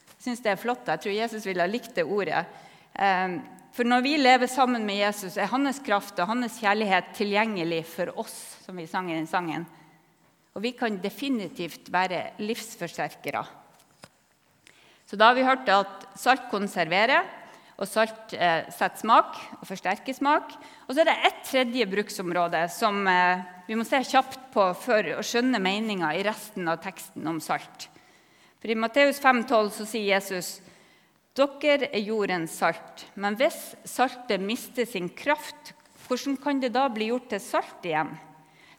Jeg 0.06 0.22
syns 0.22 0.40
det 0.40 0.52
er 0.52 0.56
flott. 0.56 0.86
Jeg 0.86 1.00
tror 1.00 1.12
Jesus 1.12 1.46
ville 1.46 1.62
ha 1.62 1.66
likt 1.66 1.96
det 1.96 2.04
ordet. 2.04 2.46
Ehm, 2.94 3.42
for 3.72 3.82
når 3.82 4.02
vi 4.02 4.16
lever 4.16 4.46
sammen 4.46 4.86
med 4.86 4.98
Jesus, 5.02 5.36
er 5.36 5.50
hans 5.50 5.80
kraft 5.80 6.18
og 6.20 6.28
hans 6.28 6.60
kjærlighet 6.60 7.10
tilgjengelig 7.14 7.86
for 7.86 8.16
oss, 8.16 8.56
som 8.64 8.76
vi 8.76 8.86
sang 8.86 9.10
i 9.10 9.16
den 9.16 9.26
sangen. 9.26 9.66
Og 10.56 10.64
vi 10.64 10.72
kan 10.76 10.98
definitivt 11.02 11.90
være 11.92 12.32
livsforsterkere. 12.42 13.44
Så 15.06 15.18
da 15.18 15.30
har 15.30 15.38
vi 15.38 15.46
hørt 15.46 15.68
at 15.70 16.08
salt 16.18 16.48
konserverer, 16.50 17.26
og 17.80 17.88
salt 17.88 18.34
eh, 18.36 18.66
setter 18.68 19.00
smak 19.00 19.38
og 19.56 19.64
forsterker 19.64 20.14
smak. 20.14 20.52
Og 20.84 20.92
så 20.92 21.00
er 21.00 21.08
det 21.08 21.20
ett 21.30 21.40
tredje 21.48 21.86
bruksområde 21.88 22.66
som 22.74 23.00
eh, 23.08 23.40
vi 23.66 23.78
må 23.78 23.86
se 23.88 24.02
kjapt 24.04 24.50
på 24.52 24.66
for 24.76 25.14
å 25.16 25.24
skjønne 25.24 25.62
meninga 25.62 26.12
i 26.18 26.24
resten 26.26 26.68
av 26.68 26.82
teksten 26.84 27.24
om 27.30 27.40
salt. 27.40 27.88
For 28.60 28.68
I 28.68 28.76
Matteus 28.76 29.22
5,12 29.22 29.86
sier 29.88 30.10
Jesus 30.12 30.58
dere 31.38 31.88
er 31.88 32.02
jordens 32.04 32.52
salt, 32.58 33.06
men 33.16 33.36
hvis 33.38 33.70
saltet 33.88 34.42
mister 34.44 34.84
sin 34.84 35.06
kraft, 35.08 35.70
hvordan 36.04 36.34
kan 36.42 36.58
det 36.60 36.74
da 36.74 36.88
bli 36.92 37.08
gjort 37.08 37.30
til 37.32 37.40
salt 37.40 37.86
igjen? 37.86 38.10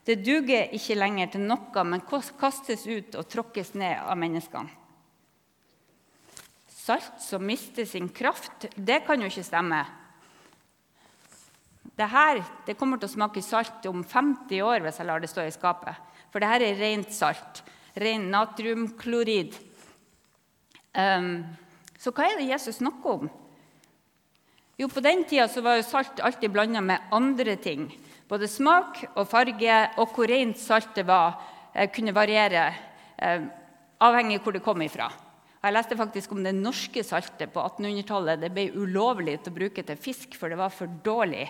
Det 0.05 0.17
duger 0.25 0.72
ikke 0.74 0.98
lenger 0.98 1.34
til 1.34 1.43
noe, 1.46 1.84
men 1.86 2.01
kastes 2.08 2.88
ut 2.89 3.17
og 3.20 3.27
tråkkes 3.29 3.75
ned 3.77 4.01
av 4.01 4.17
menneskene. 4.17 4.77
Salt 6.81 7.20
som 7.22 7.43
mister 7.46 7.86
sin 7.86 8.10
kraft, 8.10 8.65
det 8.75 9.03
kan 9.05 9.22
jo 9.22 9.29
ikke 9.29 9.46
stemme. 9.46 9.84
Dette 11.93 12.41
det 12.65 12.77
kommer 12.79 12.98
til 12.98 13.10
å 13.10 13.13
smake 13.13 13.43
salt 13.46 13.86
om 13.86 14.01
50 14.01 14.63
år 14.65 14.81
hvis 14.81 14.98
jeg 14.98 15.10
lar 15.10 15.22
det 15.22 15.29
stå 15.29 15.46
i 15.46 15.53
skapet. 15.53 15.93
For 16.34 16.41
dette 16.41 16.72
er 16.72 16.79
rent 16.79 17.13
salt. 17.13 17.62
Ren 17.93 18.29
natriumklorid. 18.31 19.53
Um, 20.98 21.43
så 22.01 22.12
hva 22.15 22.25
er 22.25 22.39
det 22.39 22.50
Jesus 22.50 22.79
snakker 22.79 23.20
om? 23.20 23.29
Jo, 24.81 24.88
På 24.89 25.03
den 25.03 25.22
tida 25.29 25.46
var 25.62 25.77
jo 25.77 25.86
salt 25.86 26.20
alltid 26.20 26.50
blanda 26.50 26.81
med 26.81 27.13
andre 27.13 27.55
ting. 27.62 27.91
Både 28.31 28.47
smak 28.47 29.01
og 29.11 29.25
farge 29.27 29.79
og 30.00 30.13
hvor 30.15 30.29
rent 30.31 30.59
saltet 30.59 31.03
var, 31.07 31.35
eh, 31.75 31.89
kunne 31.91 32.15
variere 32.15 32.69
eh, 33.19 33.43
avhengig 34.00 34.39
av 34.39 34.45
hvor 34.45 34.55
det 34.55 34.63
kom 34.63 34.81
ifra. 34.85 35.09
Jeg 35.61 35.75
leste 35.75 35.97
faktisk 36.00 36.31
om 36.31 36.39
det 36.41 36.55
norske 36.55 37.03
saltet 37.03 37.51
på 37.51 37.59
1800-tallet. 37.59 38.39
Det 38.39 38.53
ble 38.55 38.71
ulovlig 38.71 39.35
til 39.43 39.51
å 39.51 39.57
bruke 39.59 39.83
til 39.83 40.00
fisk, 40.00 40.39
for 40.39 40.50
det 40.50 40.57
var 40.57 40.71
for 40.73 40.88
dårlig. 41.03 41.50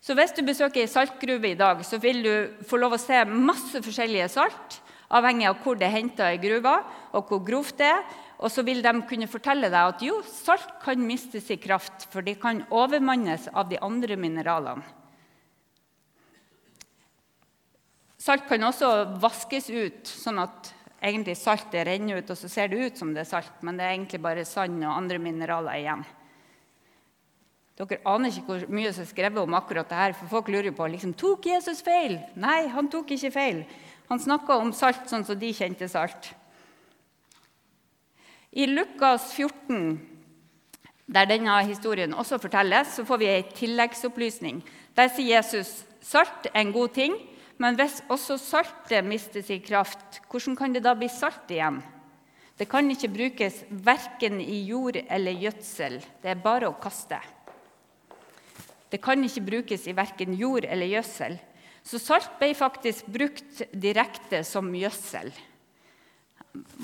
Så 0.00 0.14
hvis 0.14 0.32
du 0.36 0.42
besøker 0.46 0.84
ei 0.84 0.88
saltgruve 0.88 1.50
i 1.50 1.58
dag, 1.58 1.82
så 1.84 1.98
vil 1.98 2.22
du 2.22 2.64
få 2.68 2.78
lov 2.78 2.94
å 2.94 3.02
se 3.02 3.24
masse 3.26 3.82
forskjellige 3.84 4.30
salt, 4.32 4.80
avhengig 5.10 5.50
av 5.50 5.60
hvor 5.64 5.76
det 5.80 5.90
er 5.90 5.96
henta 5.98 6.30
i 6.32 6.40
gruva, 6.40 6.78
og 7.12 7.28
hvor 7.28 7.42
grovt 7.44 7.80
det 7.82 7.90
er. 7.90 8.02
Og 8.38 8.52
så 8.52 8.64
vil 8.66 8.84
de 8.84 8.96
kunne 9.08 9.28
fortelle 9.30 9.68
deg 9.72 9.94
at 9.94 10.02
jo, 10.04 10.22
salt 10.28 10.78
kan 10.84 11.00
miste 11.04 11.42
sin 11.42 11.60
kraft, 11.60 12.06
for 12.12 12.22
det 12.22 12.38
kan 12.40 12.64
overmannes 12.70 13.50
av 13.52 13.66
de 13.72 13.82
andre 13.82 14.16
mineralene. 14.20 15.02
Salt 18.24 18.46
kan 18.48 18.62
også 18.64 18.88
vaskes 19.20 19.66
ut, 19.68 20.08
sånn 20.08 20.38
at 20.40 20.70
egentlig 21.04 21.34
saltet 21.36 21.84
renner 21.84 22.22
ut, 22.22 22.30
og 22.32 22.38
så 22.40 22.48
ser 22.48 22.70
det 22.72 22.78
ut 22.80 23.00
som 23.00 23.10
det 23.12 23.20
er 23.20 23.28
salt, 23.28 23.56
men 23.60 23.76
det 23.76 23.84
er 23.84 23.96
egentlig 23.98 24.20
bare 24.24 24.46
sand 24.48 24.78
og 24.80 24.94
andre 24.94 25.18
mineraler 25.20 25.76
igjen. 25.76 26.04
Dere 27.76 27.98
aner 28.08 28.30
ikke 28.30 28.46
hvor 28.46 28.64
mye 28.72 28.92
som 28.94 29.02
er 29.02 29.10
skrevet 29.10 29.42
om 29.42 29.56
akkurat 29.58 29.90
det 29.90 29.98
her, 29.98 30.14
for 30.16 30.30
folk 30.30 30.48
lurer 30.54 30.72
på 30.72 30.86
liksom, 30.88 31.12
tok 31.20 31.50
Jesus 31.50 31.82
feil. 31.84 32.16
Nei, 32.40 32.62
han 32.72 32.88
tok 32.88 33.12
ikke 33.12 33.32
feil. 33.34 33.60
Han 34.08 34.22
snakka 34.22 34.56
om 34.62 34.72
salt 34.72 35.04
sånn 35.10 35.26
som 35.26 35.36
de 35.36 35.50
kjente 35.52 35.90
salt. 35.90 36.30
I 38.54 38.70
Lukas 38.70 39.32
14, 39.34 39.98
der 41.12 41.28
denne 41.28 41.58
historien 41.66 42.16
også 42.16 42.38
fortelles, 42.40 42.94
så 42.96 43.04
får 43.04 43.20
vi 43.20 43.30
en 43.34 43.54
tilleggsopplysning. 43.58 44.64
Der 44.96 45.12
sier 45.12 45.42
Jesus 45.42 45.82
salt 46.04 46.48
er 46.54 46.62
en 46.62 46.72
god 46.72 46.94
ting, 46.96 47.18
men 47.62 47.78
hvis 47.78 48.00
også 48.10 48.36
saltet 48.40 49.06
mister 49.06 49.44
sin 49.46 49.62
kraft, 49.62 50.20
hvordan 50.30 50.56
kan 50.58 50.74
det 50.74 50.82
da 50.84 50.94
bli 50.98 51.08
salt 51.12 51.50
igjen? 51.54 51.80
Det 52.58 52.68
kan 52.70 52.90
ikke 52.90 53.10
brukes 53.10 53.62
verken 53.70 54.40
i 54.42 54.60
jord 54.68 54.98
eller 55.02 55.40
gjødsel. 55.42 55.98
Det 56.22 56.30
er 56.30 56.42
bare 56.42 56.70
å 56.70 56.76
kaste. 56.78 57.18
Det 58.90 59.00
kan 59.02 59.22
ikke 59.26 59.42
brukes 59.42 59.88
i 59.90 59.96
verken 59.96 60.36
jord 60.38 60.66
eller 60.68 60.92
gjødsel. 60.92 61.38
Så 61.84 61.98
salt 62.00 62.38
ble 62.38 62.52
faktisk 62.56 63.10
brukt 63.12 63.64
direkte 63.74 64.44
som 64.46 64.70
gjødsel 64.74 65.34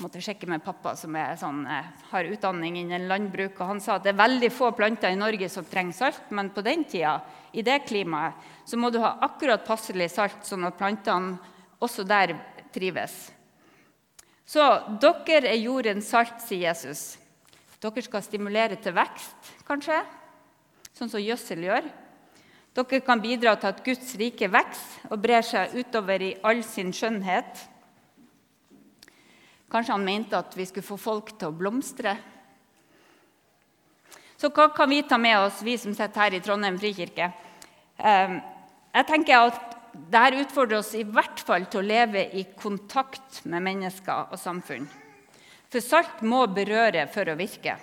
måtte 0.01 0.21
sjekke 0.23 0.49
med 0.49 0.63
pappa, 0.63 0.95
som 0.99 1.15
sånn, 1.39 1.65
eh, 1.67 1.85
har 2.11 2.23
utdanning 2.25 2.77
innen 2.77 3.07
landbruk. 3.07 3.59
og 3.61 3.67
Han 3.67 3.79
sa 3.79 3.95
at 3.95 4.03
det 4.03 4.13
er 4.13 4.27
veldig 4.27 4.51
få 4.51 4.75
planter 4.75 5.09
i 5.09 5.15
Norge 5.15 5.49
som 5.49 5.65
trenger 5.65 5.93
salt, 5.93 6.31
men 6.31 6.49
på 6.49 6.63
den 6.63 6.83
tida, 6.83 7.21
i 7.53 7.63
det 7.65 7.81
klimaet, 7.87 8.37
så 8.65 8.77
må 8.79 8.89
du 8.91 8.99
ha 9.03 9.17
akkurat 9.25 9.65
passelig 9.67 10.11
salt, 10.13 10.43
sånn 10.47 10.65
at 10.67 10.77
plantene 10.79 11.37
også 11.81 12.05
der 12.07 12.35
trives. 12.71 13.31
Så 14.45 14.63
dere 14.99 15.47
er 15.49 15.59
jordens 15.59 16.09
salt, 16.11 16.39
sier 16.43 16.69
Jesus. 16.69 17.17
Dere 17.81 18.03
skal 18.03 18.23
stimulere 18.23 18.77
til 18.79 18.95
vekst, 18.95 19.51
kanskje, 19.67 19.97
sånn 20.93 21.11
som 21.11 21.23
gjødsel 21.23 21.65
gjør. 21.65 21.91
Dere 22.75 23.01
kan 23.03 23.19
bidra 23.23 23.57
til 23.59 23.71
at 23.71 23.83
Guds 23.83 24.13
rike 24.19 24.47
vokser 24.51 25.11
og 25.11 25.19
brer 25.23 25.43
seg 25.43 25.75
utover 25.75 26.23
i 26.23 26.35
all 26.47 26.61
sin 26.63 26.93
skjønnhet. 26.95 27.67
Kanskje 29.71 29.95
han 29.95 30.05
mente 30.05 30.39
at 30.39 30.55
vi 30.55 30.67
skulle 30.67 30.87
få 30.87 30.97
folk 30.99 31.33
til 31.39 31.51
å 31.51 31.55
blomstre. 31.55 32.15
Så 34.41 34.49
hva 34.49 34.71
kan 34.73 34.89
vi 34.89 35.03
ta 35.05 35.19
med 35.21 35.37
oss, 35.37 35.59
vi 35.61 35.75
som 35.77 35.93
sitter 35.93 36.17
her 36.23 36.33
i 36.33 36.39
Trondheim 36.41 36.79
frikirke? 36.81 37.27
Ehm, 38.01 38.39
jeg 38.95 39.07
tenker 39.11 39.51
at 39.51 39.67
Dette 39.91 40.39
utfordrer 40.39 40.79
oss 40.79 40.93
i 40.95 41.03
hvert 41.03 41.41
fall 41.43 41.65
til 41.67 41.81
å 41.81 41.83
leve 41.83 42.21
i 42.39 42.45
kontakt 42.55 43.41
med 43.43 43.59
mennesker 43.65 44.31
og 44.31 44.39
samfunn. 44.39 44.85
For 45.67 45.83
salt 45.83 46.23
må 46.23 46.45
berøre 46.47 47.03
for 47.11 47.27
å 47.27 47.35
virke. 47.35 47.75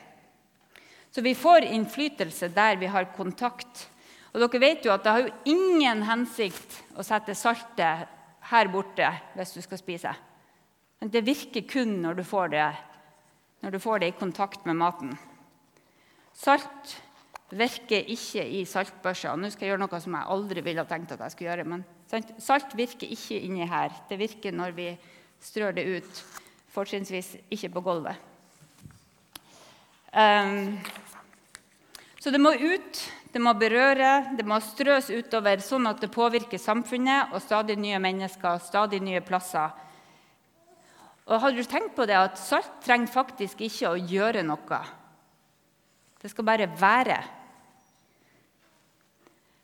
Så 1.13 1.21
vi 1.21 1.35
får 1.37 1.69
innflytelse 1.69 2.49
der 2.57 2.81
vi 2.81 2.89
har 2.89 3.11
kontakt. 3.13 3.85
Og 4.33 4.41
dere 4.41 4.65
vet 4.65 4.89
jo 4.89 4.97
at 4.97 5.05
Det 5.05 5.13
har 5.13 5.29
jo 5.29 5.53
ingen 5.53 6.03
hensikt 6.09 6.81
å 6.97 7.05
sette 7.05 7.37
saltet 7.37 8.09
her 8.49 8.73
borte 8.73 9.13
hvis 9.37 9.53
du 9.53 9.61
skal 9.61 9.85
spise. 9.85 10.17
Men 10.99 11.13
det 11.13 11.27
virker 11.29 11.69
kun 11.69 11.99
når 12.03 12.23
du 12.23 12.25
får 12.25 12.55
det, 12.57 12.69
når 13.61 13.77
du 13.77 13.79
får 13.85 13.99
det 14.01 14.15
i 14.15 14.21
kontakt 14.25 14.65
med 14.65 14.81
maten. 14.81 15.13
Salt 16.39 16.95
virker 17.51 18.07
ikke 18.13 18.45
i 18.45 18.63
saltbørsa. 18.69 19.35
Nå 19.35 19.51
skal 19.51 19.67
jeg 19.67 19.73
gjøre 19.73 19.83
noe 19.83 20.01
som 20.03 20.15
jeg 20.15 20.31
aldri 20.35 20.63
ville 20.65 20.85
ha 20.85 20.89
tenkt 20.89 21.15
at 21.15 21.25
jeg 21.25 21.35
skulle 21.35 21.51
gjøre. 21.51 21.67
Men 21.67 21.85
salt 22.39 22.77
virker 22.79 23.11
ikke 23.11 23.41
inni 23.49 23.67
her. 23.69 23.95
Det 24.09 24.21
virker 24.21 24.55
når 24.55 24.77
vi 24.77 24.93
strør 25.43 25.75
det 25.75 25.87
ut, 25.99 26.23
fortrinnsvis 26.75 27.35
ikke 27.55 27.73
på 27.75 27.83
gulvet. 27.89 28.27
Um, 30.13 30.79
så 32.19 32.33
det 32.35 32.41
må 32.41 32.55
ut, 32.55 33.03
det 33.33 33.43
må 33.43 33.53
berøre, 33.59 34.37
det 34.39 34.47
må 34.49 34.57
strøs 34.65 35.11
utover, 35.13 35.61
sånn 35.63 35.87
at 35.91 36.01
det 36.03 36.11
påvirker 36.15 36.61
samfunnet 36.61 37.35
og 37.35 37.45
stadig 37.45 37.77
nye 37.79 38.01
mennesker, 38.03 38.59
stadig 38.65 39.03
nye 39.05 39.21
plasser 39.23 39.77
og 41.29 41.41
Har 41.43 41.53
du 41.53 41.61
tenkt 41.69 41.93
på 41.93 42.07
det 42.09 42.17
at 42.17 42.39
salt 42.41 42.79
trenger 42.85 43.11
faktisk 43.13 43.61
ikke 43.61 43.91
å 43.91 44.01
gjøre 44.01 44.41
noe? 44.49 44.79
Det 46.19 46.31
skal 46.31 46.45
bare 46.45 46.67
være. 46.81 47.19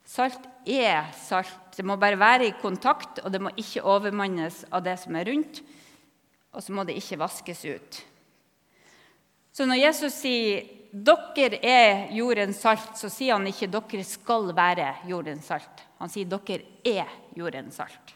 Salt 0.06 0.44
er 0.68 1.10
salt. 1.18 1.74
Det 1.74 1.84
må 1.84 1.96
bare 1.98 2.18
være 2.20 2.46
i 2.46 2.56
kontakt, 2.60 3.18
og 3.24 3.32
det 3.32 3.40
må 3.42 3.50
ikke 3.58 3.82
overmannes 3.82 4.62
av 4.70 4.84
det 4.86 4.98
som 5.02 5.16
er 5.16 5.26
rundt. 5.32 5.62
og 6.54 6.62
så 6.62 6.70
må 6.70 6.84
det 6.86 6.94
ikke 6.94 7.18
vaskes 7.18 7.64
ut. 7.66 7.96
Så 9.50 9.66
når 9.66 9.74
Jesus 9.74 10.12
sier 10.14 10.62
'dere 10.92 11.58
er 11.62 12.12
jordens 12.14 12.60
salt', 12.62 12.94
så 12.96 13.08
sier 13.10 13.32
han 13.34 13.46
ikke 13.46 13.66
'dere 13.66 14.04
skal 14.04 14.54
være 14.54 14.94
jordens 15.08 15.50
salt'. 15.50 15.82
Han 15.98 16.08
sier 16.08 16.24
'dere 16.24 16.62
er 16.84 17.08
jordens 17.34 17.78
salt'. 17.78 18.14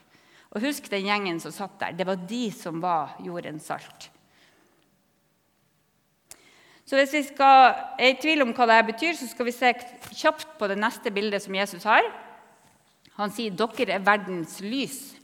Og 0.50 0.60
Husk 0.60 0.88
den 0.90 1.04
gjengen 1.04 1.40
som 1.40 1.52
satt 1.52 1.78
der. 1.80 1.92
Det 1.92 2.06
var 2.06 2.16
de 2.16 2.50
som 2.52 2.80
var 2.80 3.16
jordens 3.20 3.66
salt. 3.66 4.10
Så 6.88 6.96
Hvis 6.96 7.12
vi 7.12 7.22
skal, 7.22 7.74
er 8.00 8.14
i 8.14 8.16
tvil 8.16 8.40
om 8.40 8.54
hva 8.56 8.64
dette 8.70 8.88
betyr, 8.88 9.12
så 9.18 9.26
skal 9.28 9.44
vi 9.44 9.52
se 9.52 9.74
kjapt 10.16 10.54
på 10.56 10.68
det 10.70 10.78
neste 10.80 11.12
bildet 11.12 11.44
som 11.44 11.54
Jesus 11.54 11.84
har. 11.84 12.06
Han 13.18 13.30
sier 13.34 13.50
'dere 13.50 13.98
er 13.98 14.06
verdens 14.06 14.60
lys'. 14.64 15.18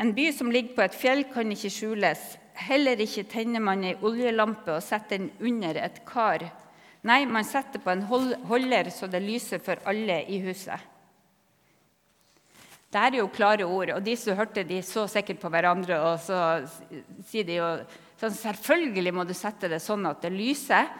En 0.00 0.14
by 0.14 0.32
som 0.32 0.50
ligger 0.50 0.74
på 0.74 0.82
et 0.82 0.94
fjell, 0.94 1.24
kan 1.32 1.52
ikke 1.52 1.70
skjules. 1.70 2.38
Heller 2.54 2.96
ikke 2.96 3.22
tenner 3.22 3.60
man 3.60 3.84
ei 3.84 3.94
oljelampe 4.02 4.72
og 4.72 4.82
setter 4.82 5.18
den 5.18 5.30
under 5.40 5.76
et 5.84 6.00
kar. 6.06 6.50
Nei, 7.02 7.24
man 7.24 7.44
setter 7.44 7.78
på 7.78 7.90
en 7.90 8.02
holder 8.02 8.90
så 8.90 9.06
det 9.06 9.22
lyser 9.22 9.58
for 9.58 9.76
alle 9.86 10.24
i 10.28 10.40
huset. 10.40 10.80
Det 12.90 12.98
er 12.98 13.16
jo 13.20 13.28
klare 13.28 13.64
ord, 13.64 13.90
og 13.90 14.04
de 14.04 14.16
som 14.16 14.36
hørte, 14.36 14.64
de 14.64 14.82
så 14.82 15.06
sikkert 15.06 15.38
på 15.38 15.48
hverandre. 15.48 16.00
Og 16.00 16.18
så 16.18 16.66
sier 17.28 17.44
de 17.44 17.60
jo 17.60 17.68
sånn, 18.20 18.36
Selvfølgelig 18.36 19.14
må 19.16 19.24
du 19.24 19.34
sette 19.36 19.70
det 19.70 19.80
sånn 19.82 20.04
at 20.10 20.22
det 20.24 20.32
lyser. 20.34 20.90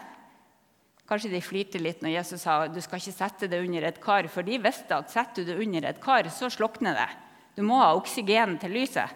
Kanskje 1.09 1.33
de 1.33 1.41
flirte 1.43 1.79
litt 1.81 2.03
når 2.03 2.15
Jesus 2.15 2.45
sa 2.45 2.61
du 2.71 2.79
skal 2.83 3.01
ikke 3.01 3.13
sette 3.13 3.49
det 3.51 3.59
under 3.59 3.89
et 3.89 3.99
kar, 4.03 4.27
for 4.31 4.47
de 4.47 4.59
visste 4.63 4.95
at 4.95 5.11
setter 5.11 5.43
du 5.43 5.51
det 5.51 5.65
under 5.65 5.89
et 5.89 5.99
kar, 6.01 6.29
så 6.31 6.49
slukner 6.49 6.95
det. 6.95 7.09
Du 7.57 7.65
må 7.67 7.81
ha 7.81 7.91
oksygen 7.97 8.55
til 8.61 8.71
lyset. 8.77 9.11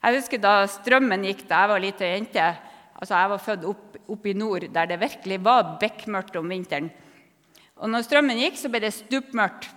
Jeg 0.00 0.16
husker 0.16 0.40
da 0.40 0.62
strømmen 0.70 1.26
gikk 1.28 1.42
da 1.48 1.64
jeg 1.64 1.72
var 1.72 1.82
lita 1.82 2.06
jente. 2.08 2.44
Altså 3.00 3.16
Jeg 3.16 3.32
var 3.32 3.42
født 3.42 3.66
opp, 3.68 3.98
opp, 4.12 4.26
i 4.28 4.32
nord, 4.36 4.64
der 4.72 4.86
det 4.88 5.00
virkelig 5.00 5.40
var 5.44 5.74
bekmørkt 5.80 6.36
om 6.36 6.48
vinteren. 6.48 6.88
Og 7.80 7.88
når 7.88 8.06
strømmen 8.06 8.40
gikk, 8.40 8.56
så 8.60 8.70
ble 8.72 8.82
det 8.84 8.92
stupmørkt. 8.96 9.68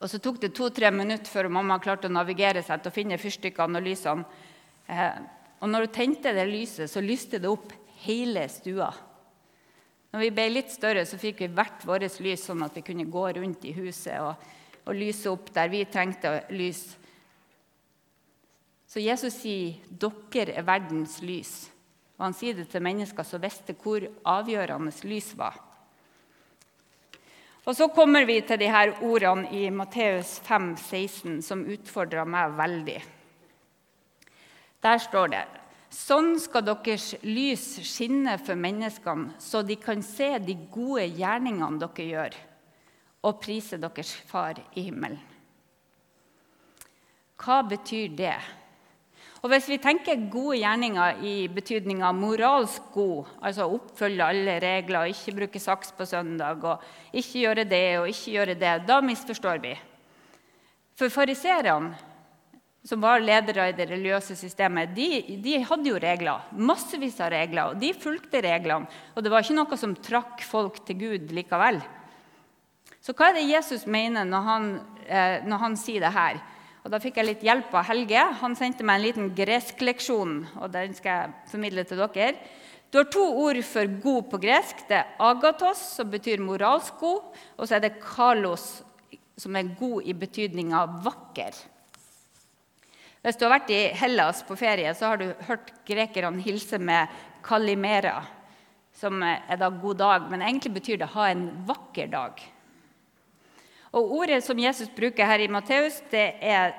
Og 0.00 0.08
så 0.08 0.20
tok 0.22 0.38
det 0.40 0.54
to-tre 0.56 0.88
minutter 0.92 1.28
før 1.28 1.50
mamma 1.52 1.76
klarte 1.80 2.08
å 2.08 2.12
navigere 2.12 2.62
seg 2.64 2.80
til 2.80 2.92
å 2.92 2.94
finne 2.94 3.20
fyrstikkene 3.20 3.80
og 3.80 3.84
lysene. 3.84 4.24
Eh, 4.88 5.20
og 5.60 5.68
når 5.68 5.86
du 5.86 5.92
tente 5.92 6.32
det 6.32 6.46
lyset, 6.48 6.88
så 6.90 7.02
lyste 7.04 7.40
det 7.40 7.50
opp 7.50 7.72
hele 8.06 8.46
stua. 8.48 8.88
Når 10.10 10.24
vi 10.24 10.30
ble 10.34 10.46
litt 10.50 10.72
større, 10.72 11.04
så 11.06 11.20
fikk 11.20 11.44
vi 11.44 11.50
hvert 11.54 11.84
vårt 11.86 12.16
lys, 12.24 12.46
sånn 12.48 12.64
at 12.66 12.78
vi 12.78 12.84
kunne 12.86 13.06
gå 13.06 13.26
rundt 13.36 13.66
i 13.68 13.74
huset 13.76 14.16
og, 14.24 14.40
og 14.88 14.96
lyse 14.96 15.30
opp 15.30 15.52
der 15.54 15.70
vi 15.70 15.84
trengte 15.86 16.40
lys. 16.56 16.82
Så 18.90 18.98
Jesus 18.98 19.36
sier 19.38 19.76
'dere 19.86 20.56
er 20.56 20.66
verdens 20.66 21.20
lys'. 21.22 21.68
Og 22.18 22.24
han 22.24 22.34
sier 22.34 22.54
det 22.54 22.68
til 22.68 22.82
mennesker 22.82 23.22
som 23.24 23.40
visste 23.40 23.76
hvor 23.78 24.02
avgjørende 24.26 24.92
lys 25.08 25.30
var. 25.38 25.60
Og 27.64 27.76
Så 27.76 27.88
kommer 27.88 28.24
vi 28.24 28.40
til 28.40 28.58
de 28.58 28.68
her 28.68 28.96
ordene 29.02 29.48
i 29.52 29.70
Matteus 29.70 30.40
5, 30.40 30.76
16, 30.76 31.42
som 31.42 31.64
utfordrer 31.64 32.24
meg 32.24 32.56
veldig. 32.56 33.19
Der 34.84 35.00
står 35.02 35.32
det 35.34 35.46
Sånn 35.90 36.36
skal 36.38 36.62
deres 36.62 37.16
lys 37.26 37.64
skinne 37.82 38.36
for 38.38 38.54
menneskene, 38.54 39.34
så 39.42 39.64
de 39.66 39.74
kan 39.74 40.04
se 40.06 40.36
de 40.38 40.54
gode 40.70 41.08
gjerningene 41.18 41.80
dere 41.82 42.06
gjør, 42.06 42.36
og 43.26 43.40
prise 43.42 43.74
deres 43.82 44.12
Far 44.28 44.60
i 44.78 44.84
himmelen. 44.86 45.18
Hva 47.40 47.58
betyr 47.66 48.14
det? 48.14 48.36
Og 49.40 49.48
Hvis 49.50 49.70
vi 49.72 49.80
tenker 49.80 50.28
gode 50.30 50.60
gjerninger 50.60 51.22
i 51.24 51.34
betydninga 51.48 52.12
moralsk 52.12 52.90
god, 52.92 53.30
altså 53.40 53.66
oppfølge 53.72 54.26
alle 54.26 54.58
regler, 54.60 55.08
ikke 55.10 55.36
bruke 55.38 55.62
saks 55.62 55.94
på 55.96 56.06
søndag, 56.06 56.60
og 56.62 56.84
ikke 57.16 57.46
gjøre 57.46 57.64
det 57.64 57.86
og 57.98 58.10
ikke 58.12 58.34
gjøre 58.36 58.58
det, 58.60 58.74
da 58.86 59.00
misforstår 59.00 59.62
vi. 59.64 59.72
For 60.94 61.08
fariserene, 61.08 61.96
som 62.86 63.00
var 63.02 63.20
ledere 63.20 63.68
i 63.68 63.74
det 63.76 63.86
religiøse 63.90 64.34
systemet, 64.38 64.94
de, 64.96 65.08
de, 65.44 65.58
hadde 65.68 65.90
jo 65.90 65.98
regler. 66.00 66.46
Massevis 66.56 67.18
av 67.20 67.32
regler, 67.34 67.72
og 67.72 67.80
de 67.80 67.92
fulgte 67.92 68.40
reglene. 68.44 68.88
Og 69.14 69.24
det 69.24 69.32
var 69.32 69.44
ikke 69.44 69.58
noe 69.58 69.80
som 69.80 69.96
trakk 70.00 70.44
folk 70.48 70.80
til 70.88 70.96
Gud 71.02 71.34
likevel. 71.36 71.82
Så 73.04 73.12
hva 73.16 73.30
er 73.30 73.36
det 73.36 73.50
Jesus 73.50 73.84
mener 73.88 74.24
når 74.28 74.46
han, 74.46 74.70
eh, 75.06 75.36
når 75.44 75.62
han 75.66 75.76
sier 75.80 76.04
det 76.04 76.14
her? 76.16 76.40
Og 76.80 76.90
Da 76.90 77.00
fikk 77.00 77.18
jeg 77.20 77.28
litt 77.28 77.44
hjelp 77.44 77.74
av 77.76 77.84
Helge. 77.90 78.22
Han 78.40 78.56
sendte 78.56 78.84
meg 78.84 78.96
en 78.96 79.04
liten 79.04 79.28
greskleksjon. 79.36 80.46
og 80.56 80.72
den 80.72 80.94
skal 80.94 81.10
jeg 81.10 81.34
formidle 81.52 81.84
til 81.84 82.00
dere. 82.00 82.34
Du 82.90 82.98
har 82.98 83.04
to 83.04 83.22
ord 83.22 83.62
for 83.62 83.86
god 84.02 84.30
på 84.30 84.40
gresk. 84.40 84.88
Det 84.88 84.96
er 84.96 85.06
agatos, 85.20 85.78
som 85.96 86.10
betyr 86.10 86.40
moralsk 86.40 86.96
god, 86.98 87.36
og 87.58 87.68
så 87.68 87.76
er 87.76 87.80
det 87.84 88.00
kalos, 88.00 88.82
som 89.36 89.54
er 89.56 89.76
god 89.78 90.02
i 90.02 90.12
betydninga 90.12 90.86
vakker. 91.04 91.54
Hvis 93.20 93.36
du 93.36 93.44
har 93.44 93.58
vært 93.58 93.72
i 93.74 93.80
Hellas 94.00 94.40
på 94.48 94.56
ferie, 94.56 94.92
så 94.96 95.10
har 95.10 95.20
du 95.20 95.26
hørt 95.48 95.74
grekerne 95.88 96.40
hilse 96.40 96.78
med 96.80 97.10
kalimera, 97.44 98.22
som 98.96 99.20
er 99.22 99.58
da 99.60 99.68
god 99.68 100.00
dag, 100.00 100.30
men 100.32 100.44
egentlig 100.44 100.72
betyr 100.78 101.02
det 101.02 101.12
ha 101.12 101.28
en 101.28 101.44
vakker 101.68 102.08
dag. 102.12 102.40
Og 103.92 104.14
Ordet 104.20 104.40
som 104.46 104.58
Jesus 104.58 104.88
bruker 104.96 105.26
her 105.26 105.42
i 105.42 105.50
Matteus, 105.52 105.98
det 106.12 106.38
er 106.40 106.72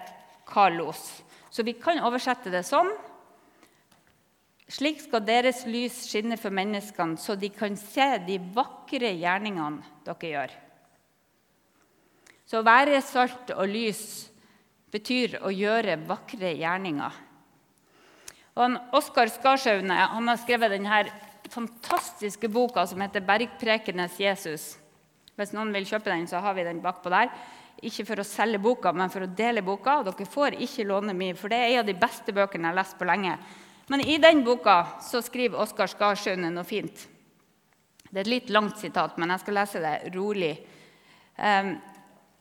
kalos. 0.48 1.22
Så 1.52 1.66
vi 1.68 1.76
kan 1.78 2.00
oversette 2.02 2.50
det 2.54 2.64
sånn. 2.66 2.90
Slik 4.72 5.02
skal 5.04 5.26
deres 5.28 5.66
lys 5.68 6.06
skinne 6.08 6.38
for 6.40 6.54
menneskene, 6.56 7.20
så 7.20 7.36
de 7.36 7.52
kan 7.52 7.76
se 7.78 8.08
de 8.24 8.40
vakre 8.56 9.12
gjerningene 9.12 9.84
dere 10.08 10.34
gjør. 10.34 10.54
Så 12.48 12.62
å 12.62 12.68
være 12.68 13.04
salt 13.04 13.52
og 13.54 13.68
lys 13.70 14.31
betyr 14.92 15.40
å 15.42 15.52
gjøre 15.54 16.00
vakre 16.08 16.54
gjerninger. 16.60 17.20
Og 18.60 18.78
Oskar 18.98 19.32
Skarsaune 19.32 19.96
har 19.96 20.40
skrevet 20.42 20.74
denne 20.74 21.06
fantastiske 21.52 22.50
boka 22.52 22.86
som 22.88 23.02
heter 23.02 23.24
'Bergprekenes 23.24 24.20
Jesus'. 24.20 24.78
Hvis 25.36 25.54
noen 25.56 25.72
vil 25.74 25.88
kjøpe 25.88 26.12
den, 26.12 26.28
så 26.28 26.42
har 26.44 26.54
vi 26.54 26.64
den 26.64 26.82
bakpå 26.82 27.10
der. 27.10 27.32
Ikke 27.82 28.06
for 28.06 28.20
å 28.20 28.28
selge 28.28 28.60
boka, 28.60 28.92
men 28.94 29.10
for 29.10 29.22
å 29.26 29.36
dele 29.36 29.62
boka. 29.62 30.00
Og 30.00 30.06
dere 30.06 30.28
får 30.28 30.60
ikke 30.60 30.86
låne 30.86 31.16
mye, 31.18 31.36
for 31.36 31.50
det 31.50 31.58
er 31.58 31.72
en 31.72 31.80
av 31.80 31.86
de 31.86 31.94
beste 31.94 32.32
bøkene 32.36 32.68
jeg 32.68 32.76
har 32.76 32.84
lest 32.84 32.98
på 33.00 33.08
lenge. 33.08 33.38
Men 33.88 34.02
i 34.02 34.18
den 34.18 34.44
boka 34.44 35.00
så 35.02 35.22
skriver 35.22 35.60
Oskar 35.60 35.88
Skarsaune 35.88 36.52
noe 36.52 36.64
fint. 36.64 37.08
Det 38.12 38.20
er 38.20 38.26
et 38.26 38.28
litt 38.28 38.50
langt 38.50 38.78
sitat, 38.78 39.18
men 39.18 39.30
jeg 39.30 39.40
skal 39.40 39.54
lese 39.54 39.80
det 39.80 40.14
rolig. 40.16 40.54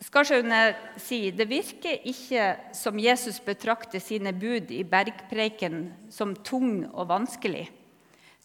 Skarsunde 0.01 0.61
sier 0.97 1.35
det 1.37 1.45
virker 1.51 2.07
ikke 2.09 2.73
som 2.77 2.97
Jesus 2.99 3.37
betrakter 3.45 4.01
sine 4.01 4.33
bud 4.33 4.71
i 4.73 4.81
bergpreiken 4.89 5.91
som 6.09 6.33
tung 6.41 6.87
og 6.89 7.11
vanskelig. 7.11 7.67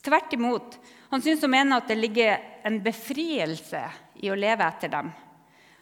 Tvert 0.03 0.35
imot. 0.35 0.75
Han 1.13 1.23
syns 1.23 1.45
å 1.47 1.49
mene 1.49 1.79
at 1.79 1.87
det 1.87 1.95
ligger 1.97 2.43
en 2.67 2.81
befrielse 2.83 3.85
i 4.19 4.29
å 4.29 4.35
leve 4.35 4.67
etter 4.67 4.91
dem. 4.91 5.13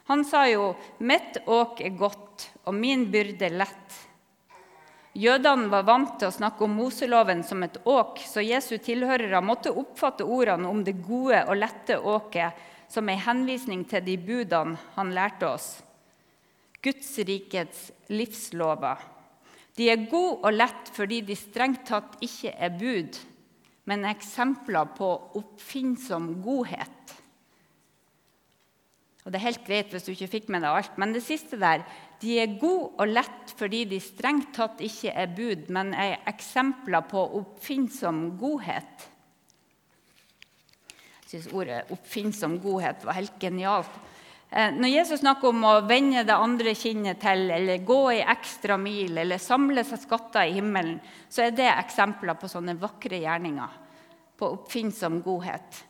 Han 0.06 0.24
sa 0.24 0.44
jo 0.46 0.76
'Mitt 0.98 1.42
åk 1.46 1.80
er 1.80 1.98
godt, 1.98 2.50
og 2.64 2.74
min 2.74 3.10
byrde 3.10 3.50
lett'. 3.50 4.02
Jødene 5.14 5.70
var 5.70 5.82
vant 5.82 6.18
til 6.18 6.28
å 6.28 6.34
snakke 6.34 6.64
om 6.64 6.74
Moseloven 6.74 7.42
som 7.42 7.62
et 7.62 7.76
åk, 7.84 8.18
så 8.18 8.42
Jesu 8.42 8.78
tilhørere 8.78 9.40
måtte 9.40 9.70
oppfatte 9.70 10.24
ordene 10.24 10.68
om 10.68 10.84
det 10.84 11.02
gode 11.06 11.44
og 11.48 11.56
lette 11.56 11.98
åket 11.98 12.52
som 12.88 13.08
en 13.08 13.24
henvisning 13.26 13.84
til 13.88 14.04
de 14.06 14.16
budene 14.20 14.78
han 14.96 15.12
lærte 15.14 15.48
oss. 15.48 15.68
Guds 16.84 17.10
rikets 17.24 17.90
livslover. 18.12 19.00
De 19.74 19.88
er 19.90 20.06
gode 20.10 20.44
og 20.44 20.54
lett 20.54 20.90
fordi 20.94 21.22
de 21.26 21.36
strengt 21.38 21.86
tatt 21.88 22.18
ikke 22.22 22.52
er 22.52 22.74
bud, 22.78 23.18
men 23.90 24.06
eksempler 24.08 24.92
på 24.96 25.08
oppfinnsom 25.40 26.36
godhet. 26.44 27.14
Og 29.24 29.32
det 29.32 29.40
er 29.40 29.46
helt 29.46 29.64
greit 29.64 29.92
hvis 29.92 30.04
du 30.04 30.12
ikke 30.12 30.30
fikk 30.36 30.50
med 30.52 30.62
deg 30.64 30.76
alt, 30.76 30.98
men 31.00 31.14
det 31.16 31.24
siste 31.24 31.56
der 31.60 31.84
De 32.20 32.36
er 32.40 32.58
gode 32.60 32.92
og 33.00 33.10
lett 33.10 33.50
fordi 33.58 33.82
de 33.88 33.98
strengt 34.00 34.54
tatt 34.56 34.78
ikke 34.84 35.12
er 35.12 35.32
bud, 35.36 35.66
men 35.74 35.92
er 35.92 36.22
eksempler 36.30 37.04
på 37.10 37.20
oppfinnsom 37.40 38.38
godhet. 38.40 39.08
Syns 41.34 41.50
ordet 41.50 41.90
'oppfinnsom 41.90 42.60
godhet' 42.62 43.04
var 43.04 43.16
helt 43.18 43.40
genialt. 43.40 43.90
Eh, 44.50 44.70
når 44.70 44.88
Jesus 44.88 45.20
snakker 45.20 45.48
om 45.48 45.64
å 45.66 45.80
vende 45.82 46.22
det 46.22 46.34
andre 46.34 46.74
kinnet 46.78 47.18
til, 47.18 47.50
eller 47.50 47.82
gå 47.82 47.96
ei 48.12 48.20
ekstra 48.22 48.76
mil, 48.78 49.18
eller 49.18 49.38
samle 49.42 49.82
seg 49.84 49.98
skatter 49.98 50.46
i 50.46 50.52
himmelen, 50.54 51.00
så 51.28 51.42
er 51.42 51.50
det 51.50 51.66
eksempler 51.72 52.38
på 52.38 52.46
sånne 52.46 52.76
vakre 52.78 53.18
gjerninger. 53.18 53.80
På 54.38 54.52
oppfinnsom 54.54 55.22
godhet. 55.22 55.82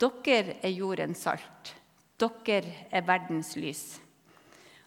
Dere 0.00 0.56
er 0.62 0.72
jordens 0.72 1.26
salt. 1.28 1.74
Dere 2.16 2.88
er 2.90 3.04
verdens 3.04 3.52
lys. 3.56 4.00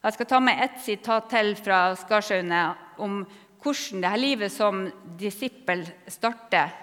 Jeg 0.02 0.14
skal 0.14 0.26
ta 0.26 0.40
med 0.40 0.64
ett 0.64 0.82
sitat 0.82 1.30
til 1.30 1.54
fra 1.60 1.94
Skarsaune 1.96 2.64
om 2.98 3.22
hvordan 3.62 4.02
det 4.02 4.10
her 4.10 4.18
livet 4.18 4.52
som 4.52 4.88
disippel 5.20 5.86
starter. 6.08 6.74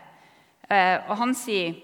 Eh, 0.70 0.98
og 1.08 1.16
han 1.16 1.34
sier, 1.34 1.74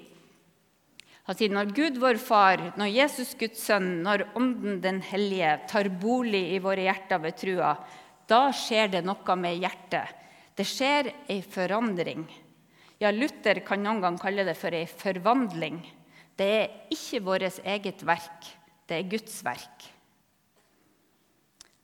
han 1.28 1.38
sier 1.38 1.52
når 1.54 1.70
Gud 1.76 1.98
vår 2.02 2.18
Far, 2.18 2.72
når 2.78 2.90
Jesus 2.90 3.36
Guds 3.38 3.60
sønn, 3.62 4.00
når 4.02 4.24
Ånden 4.38 4.80
den 4.82 4.98
hellige 5.06 5.54
tar 5.70 5.86
bolig 6.02 6.48
i 6.56 6.58
våre 6.62 6.82
hjerter 6.88 7.22
ved 7.22 7.36
trua, 7.38 7.76
da 8.26 8.48
skjer 8.54 8.90
det 8.96 9.04
noe 9.06 9.36
med 9.38 9.60
hjertet. 9.62 10.18
Det 10.58 10.66
skjer 10.66 11.12
ei 11.30 11.38
forandring. 11.46 12.26
Ja, 13.02 13.12
Luther 13.14 13.62
kan 13.66 13.82
noen 13.82 14.02
gang 14.02 14.18
kalle 14.20 14.44
det 14.46 14.56
for 14.58 14.74
ei 14.74 14.84
forvandling. 14.90 15.78
Det 16.38 16.48
er 16.58 16.74
ikke 16.94 17.22
vårt 17.24 17.62
eget 17.62 18.02
verk, 18.06 18.50
det 18.88 18.98
er 18.98 19.10
Guds 19.14 19.38
verk. 19.46 19.86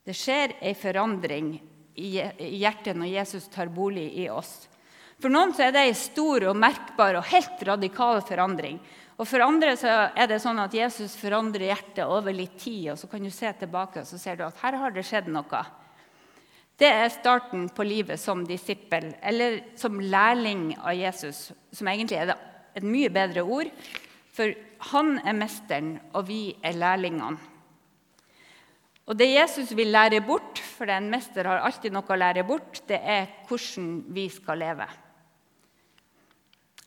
Det 0.02 0.16
skjer 0.16 0.56
ei 0.64 0.74
forandring 0.78 1.52
i 1.98 2.10
hjertet 2.16 2.96
når 2.96 3.12
Jesus 3.12 3.48
tar 3.52 3.70
bolig 3.70 4.08
i 4.18 4.28
oss. 4.32 4.66
For 5.18 5.34
noen 5.34 5.50
er 5.58 5.72
det 5.74 5.82
ei 5.88 5.94
stor 5.98 6.46
og 6.52 6.58
merkbar 6.58 7.18
og 7.18 7.26
helt 7.32 7.62
radikal 7.66 8.20
forandring. 8.22 8.78
Og 9.18 9.26
For 9.26 9.42
andre 9.42 9.72
er 9.74 10.28
det 10.30 10.38
sånn 10.44 10.60
at 10.62 10.74
Jesus 10.74 11.16
forandrer 11.18 11.72
hjertet 11.72 12.04
over 12.06 12.34
litt 12.34 12.54
tid, 12.62 12.92
og 12.92 13.00
så 13.00 13.08
kan 13.10 13.24
du 13.24 13.30
se 13.34 13.50
tilbake 13.58 14.04
og 14.04 14.06
så 14.06 14.18
ser 14.20 14.38
du 14.38 14.44
at 14.46 14.60
her 14.62 14.78
har 14.78 14.94
det 14.94 15.02
skjedd 15.08 15.26
noe. 15.34 15.62
Det 16.78 16.86
er 16.86 17.10
starten 17.10 17.66
på 17.74 17.82
livet 17.82 18.22
som 18.22 18.44
disippel, 18.46 19.10
eller 19.18 19.58
som 19.74 19.98
lærling 19.98 20.76
av 20.78 20.94
Jesus, 20.94 21.48
som 21.74 21.90
egentlig 21.90 22.20
er 22.20 22.36
et 22.78 22.86
mye 22.86 23.10
bedre 23.10 23.42
ord, 23.42 23.72
for 24.30 24.54
han 24.92 25.16
er 25.26 25.34
mesteren, 25.34 25.96
og 26.14 26.28
vi 26.28 26.54
er 26.62 26.78
lærlingene. 26.78 27.56
Og 29.08 29.16
Det 29.16 29.26
Jesus 29.32 29.72
vil 29.74 29.90
lære 29.90 30.20
bort, 30.20 30.60
for 30.60 30.86
en 30.92 31.10
mester 31.10 31.48
har 31.48 31.64
alltid 31.64 31.94
noe 31.96 32.06
å 32.06 32.20
lære 32.20 32.44
bort, 32.46 32.84
det 32.86 33.00
er 33.00 33.26
hvordan 33.48 34.04
vi 34.14 34.28
skal 34.30 34.60
leve. 34.60 34.86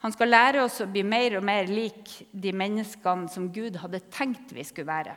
Han 0.02 0.14
skal 0.16 0.32
lære 0.34 0.64
oss 0.66 0.80
å 0.82 0.90
bli 0.90 1.04
mer 1.06 1.38
og 1.38 1.46
mer 1.46 1.70
lik 1.70 2.10
de 2.34 2.54
menneskene 2.58 3.30
som 3.30 3.52
Gud 3.54 3.78
hadde 3.84 4.02
tenkt 4.14 4.54
vi 4.56 4.66
skulle 4.66 4.90
være. 4.90 5.14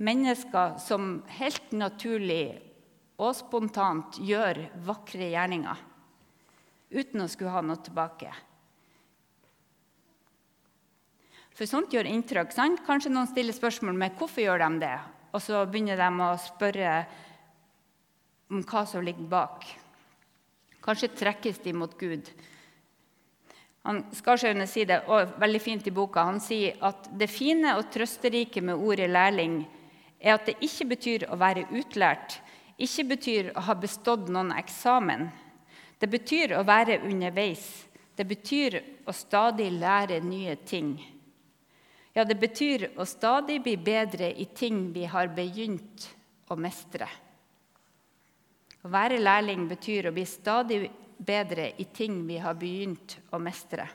Mennesker 0.00 0.78
som 0.80 1.16
helt 1.40 1.72
naturlig 1.76 2.60
og 3.20 3.34
spontant 3.36 4.20
gjør 4.22 4.62
vakre 4.86 5.32
gjerninger 5.32 5.82
uten 6.90 7.22
å 7.22 7.28
skulle 7.30 7.52
ha 7.54 7.62
noe 7.62 7.82
tilbake. 7.84 8.30
For 11.54 11.68
sånt 11.68 11.92
gjør 11.92 12.08
inntrykk. 12.08 12.54
sant? 12.54 12.80
Kanskje 12.86 13.12
noen 13.12 13.28
stiller 13.28 13.54
spørsmål 13.54 13.98
med 13.98 14.14
hvorfor 14.18 14.42
gjør 14.42 14.62
de 14.62 14.80
det, 14.86 14.96
og 15.34 15.42
så 15.42 15.66
begynner 15.66 15.98
de 16.00 16.08
å 16.24 16.30
spørre 16.40 16.94
om 18.50 18.62
hva 18.64 18.86
som 18.88 19.04
ligger 19.04 19.28
bak. 19.30 19.66
Kanskje 20.80 21.12
trekkes 21.12 21.60
de 21.62 21.74
mot 21.76 21.92
Gud. 22.00 22.30
Han, 23.88 24.02
Skarsjøene 24.12 24.66
sier 24.68 24.88
det 24.90 24.98
og 25.08 25.36
veldig 25.40 25.60
fint 25.62 25.86
i 25.88 25.94
boka. 25.94 26.26
Han 26.28 26.40
sier 26.44 26.76
at 26.84 27.08
det 27.16 27.30
fine 27.32 27.76
og 27.78 27.88
trøsterike 27.92 28.62
med 28.64 28.76
ordet 28.76 29.08
lærling 29.10 29.62
er 30.20 30.36
at 30.36 30.50
det 30.50 30.58
ikke 30.64 30.90
betyr 30.90 31.28
å 31.32 31.38
være 31.40 31.64
utlært, 31.72 32.40
ikke 32.80 33.06
betyr 33.14 33.52
å 33.56 33.64
ha 33.68 33.76
bestått 33.76 34.28
noen 34.32 34.52
eksamen. 34.56 35.28
Det 36.00 36.08
betyr 36.08 36.56
å 36.56 36.64
være 36.64 37.00
underveis. 37.04 37.64
Det 38.16 38.24
betyr 38.28 38.76
å 39.08 39.12
stadig 39.16 39.70
lære 39.72 40.20
nye 40.24 40.56
ting. 40.68 40.94
Ja, 42.12 42.24
det 42.24 42.36
betyr 42.40 42.88
å 43.00 43.06
stadig 43.08 43.60
bli 43.64 43.76
bedre 43.80 44.32
i 44.32 44.44
ting 44.52 44.90
vi 44.92 45.06
har 45.08 45.30
begynt 45.32 46.08
å 46.50 46.56
mestre. 46.58 47.08
Å 48.80 48.88
være 48.90 49.20
lærling 49.20 49.68
betyr 49.70 50.08
å 50.08 50.14
bli 50.16 50.24
stadig 50.28 50.88
bedre 51.20 51.72
i 51.76 51.84
ting 51.84 52.22
vi 52.26 52.38
har 52.40 52.56
begynt 52.58 53.18
å 53.32 53.40
mestre. 53.42 53.86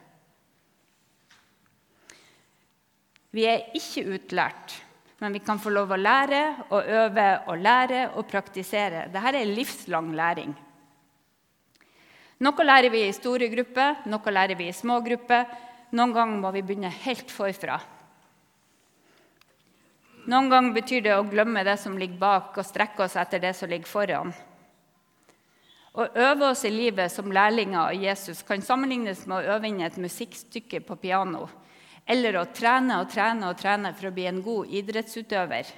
Vi 3.35 3.43
er 3.49 3.71
ikke 3.75 4.05
utlært, 4.15 4.77
men 5.19 5.33
vi 5.35 5.41
kan 5.43 5.59
få 5.59 5.73
lov 5.73 5.91
å 5.91 5.99
lære 5.99 6.43
og 6.69 6.91
øve 7.01 7.27
og 7.51 7.57
lære 7.59 8.03
og 8.15 8.29
praktisere. 8.29 9.07
Dette 9.11 9.33
er 9.41 9.49
livslang 9.49 10.13
læring. 10.15 10.53
Noe 12.45 12.67
lærer 12.67 12.91
vi 12.91 13.05
i 13.07 13.15
store 13.15 13.47
grupper, 13.51 14.05
noe 14.11 14.31
lærer 14.31 14.59
vi 14.59 14.69
i 14.69 14.75
små 14.75 14.99
grupper. 15.03 15.45
Noen 15.95 16.15
ganger 16.15 16.41
må 16.43 16.51
vi 16.55 16.63
begynne 16.67 16.91
helt 17.03 17.31
forfra. 17.31 17.79
Noen 20.25 20.49
ganger 20.49 20.75
betyr 20.75 21.03
det 21.05 21.13
å 21.15 21.27
glemme 21.27 21.63
det 21.63 21.77
som 21.79 21.97
ligger 21.99 22.19
bak, 22.19 22.55
og 22.57 22.65
strekke 22.65 23.05
oss 23.05 23.15
etter 23.19 23.43
det 23.43 23.53
som 23.55 23.69
ligger 23.69 23.89
foran. 23.89 24.33
Å 25.95 26.09
øve 26.11 26.49
oss 26.51 26.65
i 26.67 26.73
livet 26.73 27.11
som 27.11 27.31
lærlinger 27.31 27.79
av 27.79 27.93
Jesus 27.95 28.41
kan 28.43 28.63
sammenlignes 28.63 29.21
med 29.31 29.37
å 29.37 29.55
øve 29.55 29.69
inn 29.69 29.79
et 29.85 29.95
musikkstykke 30.01 30.81
på 30.83 30.97
piano 30.99 31.45
eller 32.05 32.35
å 32.37 32.49
trene 32.53 32.99
og 33.01 33.07
trene 33.09 33.47
og 33.49 33.57
trene 33.57 33.93
for 33.95 34.09
å 34.09 34.13
bli 34.13 34.27
en 34.29 34.41
god 34.45 34.73
idrettsutøver. 34.77 35.71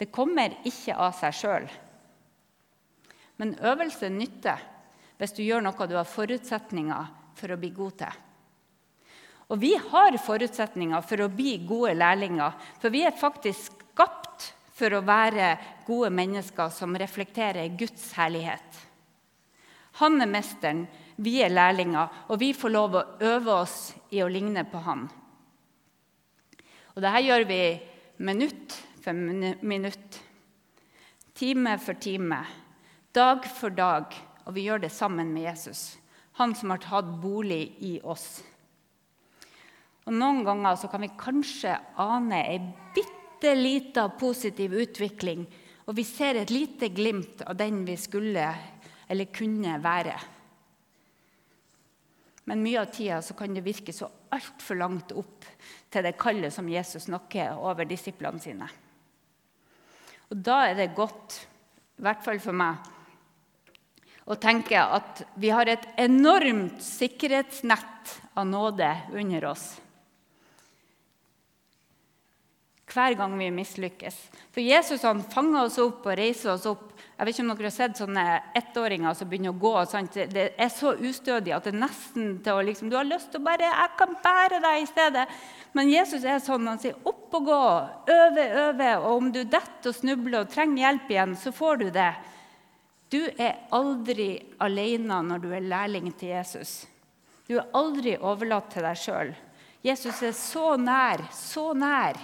Det 0.00 0.08
kommer 0.10 0.56
ikke 0.66 0.96
av 0.96 1.12
seg 1.18 1.36
sjøl. 1.36 1.68
Men 3.38 3.54
øvelse 3.60 4.08
nytter 4.10 4.64
hvis 5.20 5.36
du 5.36 5.44
gjør 5.44 5.62
noe 5.68 5.86
du 5.86 5.94
har 5.98 6.08
forutsetninger 6.08 7.14
for 7.36 7.52
å 7.52 7.60
bli 7.60 7.70
god 7.76 8.00
til. 8.00 8.18
Og 9.50 9.60
vi 9.60 9.74
har 9.76 10.16
forutsetninger 10.24 11.04
for 11.04 11.24
å 11.26 11.32
bli 11.32 11.58
gode 11.68 11.92
lærlinger, 11.98 12.56
for 12.80 12.92
vi 12.94 13.04
er 13.04 13.16
faktisk 13.18 13.84
skapt 13.92 14.52
for 14.80 14.96
å 14.96 15.04
være 15.04 15.56
gode 15.84 16.08
mennesker 16.14 16.70
som 16.72 16.96
reflekterer 16.96 17.74
Guds 17.76 18.14
herlighet. 18.16 18.86
Han 20.00 20.20
er 20.24 20.30
mesteren, 20.32 20.86
vi 21.20 21.42
er 21.44 21.52
lærlinger, 21.52 22.08
og 22.32 22.40
vi 22.40 22.54
får 22.56 22.72
lov 22.72 22.96
å 22.96 23.06
øve 23.20 23.56
oss 23.66 23.92
i 24.16 24.22
å 24.24 24.30
ligne 24.32 24.64
på 24.64 24.80
han. 24.86 25.04
Og 26.94 27.04
dette 27.04 27.20
gjør 27.26 27.44
vi 27.48 27.60
minutt 28.24 28.76
for 29.04 29.16
minutt, 29.16 30.20
time 31.36 31.76
for 31.80 32.00
time, 32.00 32.40
dag 33.12 33.44
for 33.44 33.76
dag. 33.76 34.16
Og 34.48 34.56
vi 34.56 34.64
gjør 34.66 34.86
det 34.86 34.92
sammen 34.92 35.34
med 35.34 35.50
Jesus, 35.50 35.98
han 36.40 36.56
som 36.56 36.72
har 36.72 36.80
tatt 36.82 37.12
bolig 37.20 37.62
i 37.84 37.98
oss. 38.00 38.40
Og 40.08 40.16
Noen 40.16 40.42
ganger 40.46 40.80
kan 40.90 41.04
vi 41.04 41.12
kanskje 41.20 41.76
ane 42.00 42.40
ei 42.48 42.58
bitte 42.96 43.52
lita 43.54 44.08
positiv 44.16 44.72
utvikling, 44.80 45.44
og 45.84 45.96
vi 45.98 46.04
ser 46.08 46.40
et 46.40 46.52
lite 46.54 46.88
glimt 46.94 47.44
av 47.44 47.58
den 47.60 47.84
vi 47.84 47.96
skulle 48.00 48.48
eller 49.10 49.32
kunne 49.34 49.74
være. 49.82 50.14
Men 52.50 52.62
mye 52.62 52.80
av 52.82 52.92
tida 52.94 53.20
kan 53.36 53.54
det 53.54 53.64
virke 53.66 53.94
så 53.94 54.08
altfor 54.34 54.78
langt 54.78 55.12
opp 55.18 55.44
til 55.90 56.06
det 56.06 56.16
kallet 56.18 56.54
som 56.54 56.70
Jesus 56.70 57.08
snakker 57.08 57.58
over 57.58 57.86
disiplene 57.86 58.42
sine. 58.42 58.70
Og 60.30 60.38
Da 60.38 60.62
er 60.70 60.78
det 60.78 60.94
godt, 60.94 61.40
i 61.98 62.02
hvert 62.06 62.24
fall 62.24 62.38
for 62.42 62.54
meg, 62.54 62.78
å 64.30 64.36
tenke 64.38 64.78
at 64.78 65.24
vi 65.42 65.50
har 65.50 65.66
et 65.66 65.88
enormt 65.98 66.78
sikkerhetsnett 66.84 68.18
av 68.38 68.46
nåde 68.46 68.90
under 69.18 69.50
oss 69.50 69.72
hver 72.90 73.14
gang 73.18 73.36
vi 73.38 73.50
mislykkes. 73.54 74.16
For 74.50 74.62
Jesus 74.64 75.04
han 75.06 75.22
fanger 75.32 75.64
oss 75.64 75.78
opp 75.82 76.06
og 76.06 76.16
reiser 76.18 76.54
oss 76.54 76.66
opp. 76.70 76.88
Jeg 77.20 77.26
vet 77.26 77.36
ikke 77.36 77.44
om 77.44 77.50
dere 77.52 77.68
har 77.68 77.74
sett 77.74 77.98
sånne 78.00 78.24
ettåringer 78.56 79.16
som 79.16 79.28
begynner 79.28 79.52
å 79.52 79.60
gå. 79.60 79.72
Sant? 79.90 80.16
Det 80.32 80.46
er 80.56 80.70
så 80.72 80.94
ustødig 80.96 81.52
at 81.52 81.66
det 81.68 81.74
er 81.74 81.82
nesten 81.82 82.30
til 82.44 82.56
å 82.56 82.64
liksom, 82.64 82.90
Du 82.90 82.96
har 82.96 83.04
lyst 83.04 83.30
til 83.30 83.40
å 83.40 83.44
bare 83.44 83.68
'Jeg 83.68 83.90
kan 83.98 84.16
bære 84.24 84.60
deg 84.60 84.82
i 84.82 84.86
stedet.' 84.86 85.26
Men 85.74 85.90
Jesus 85.90 86.24
er 86.24 86.40
sånn. 86.40 86.66
Han 86.66 86.78
sier 86.78 86.94
'opp 87.04 87.34
og 87.34 87.46
gå', 87.46 87.88
øve, 88.08 88.44
øve. 88.68 88.96
Og 89.04 89.16
om 89.16 89.32
du 89.32 89.44
detter 89.44 89.90
og 89.90 89.94
snubler 89.94 90.40
og 90.40 90.50
trenger 90.50 90.82
hjelp 90.82 91.10
igjen, 91.10 91.36
så 91.36 91.52
får 91.52 91.78
du 91.78 91.90
det. 91.90 92.14
Du 93.10 93.26
er 93.38 93.58
aldri 93.70 94.40
alene 94.60 95.22
når 95.22 95.38
du 95.42 95.52
er 95.52 95.60
lærling 95.60 96.12
til 96.16 96.28
Jesus. 96.28 96.86
Du 97.46 97.58
er 97.58 97.66
aldri 97.74 98.16
overlatt 98.16 98.70
til 98.70 98.82
deg 98.82 98.96
sjøl. 98.96 99.34
Jesus 99.82 100.22
er 100.22 100.32
så 100.32 100.76
nær, 100.76 101.22
så 101.32 101.72
nær. 101.74 102.16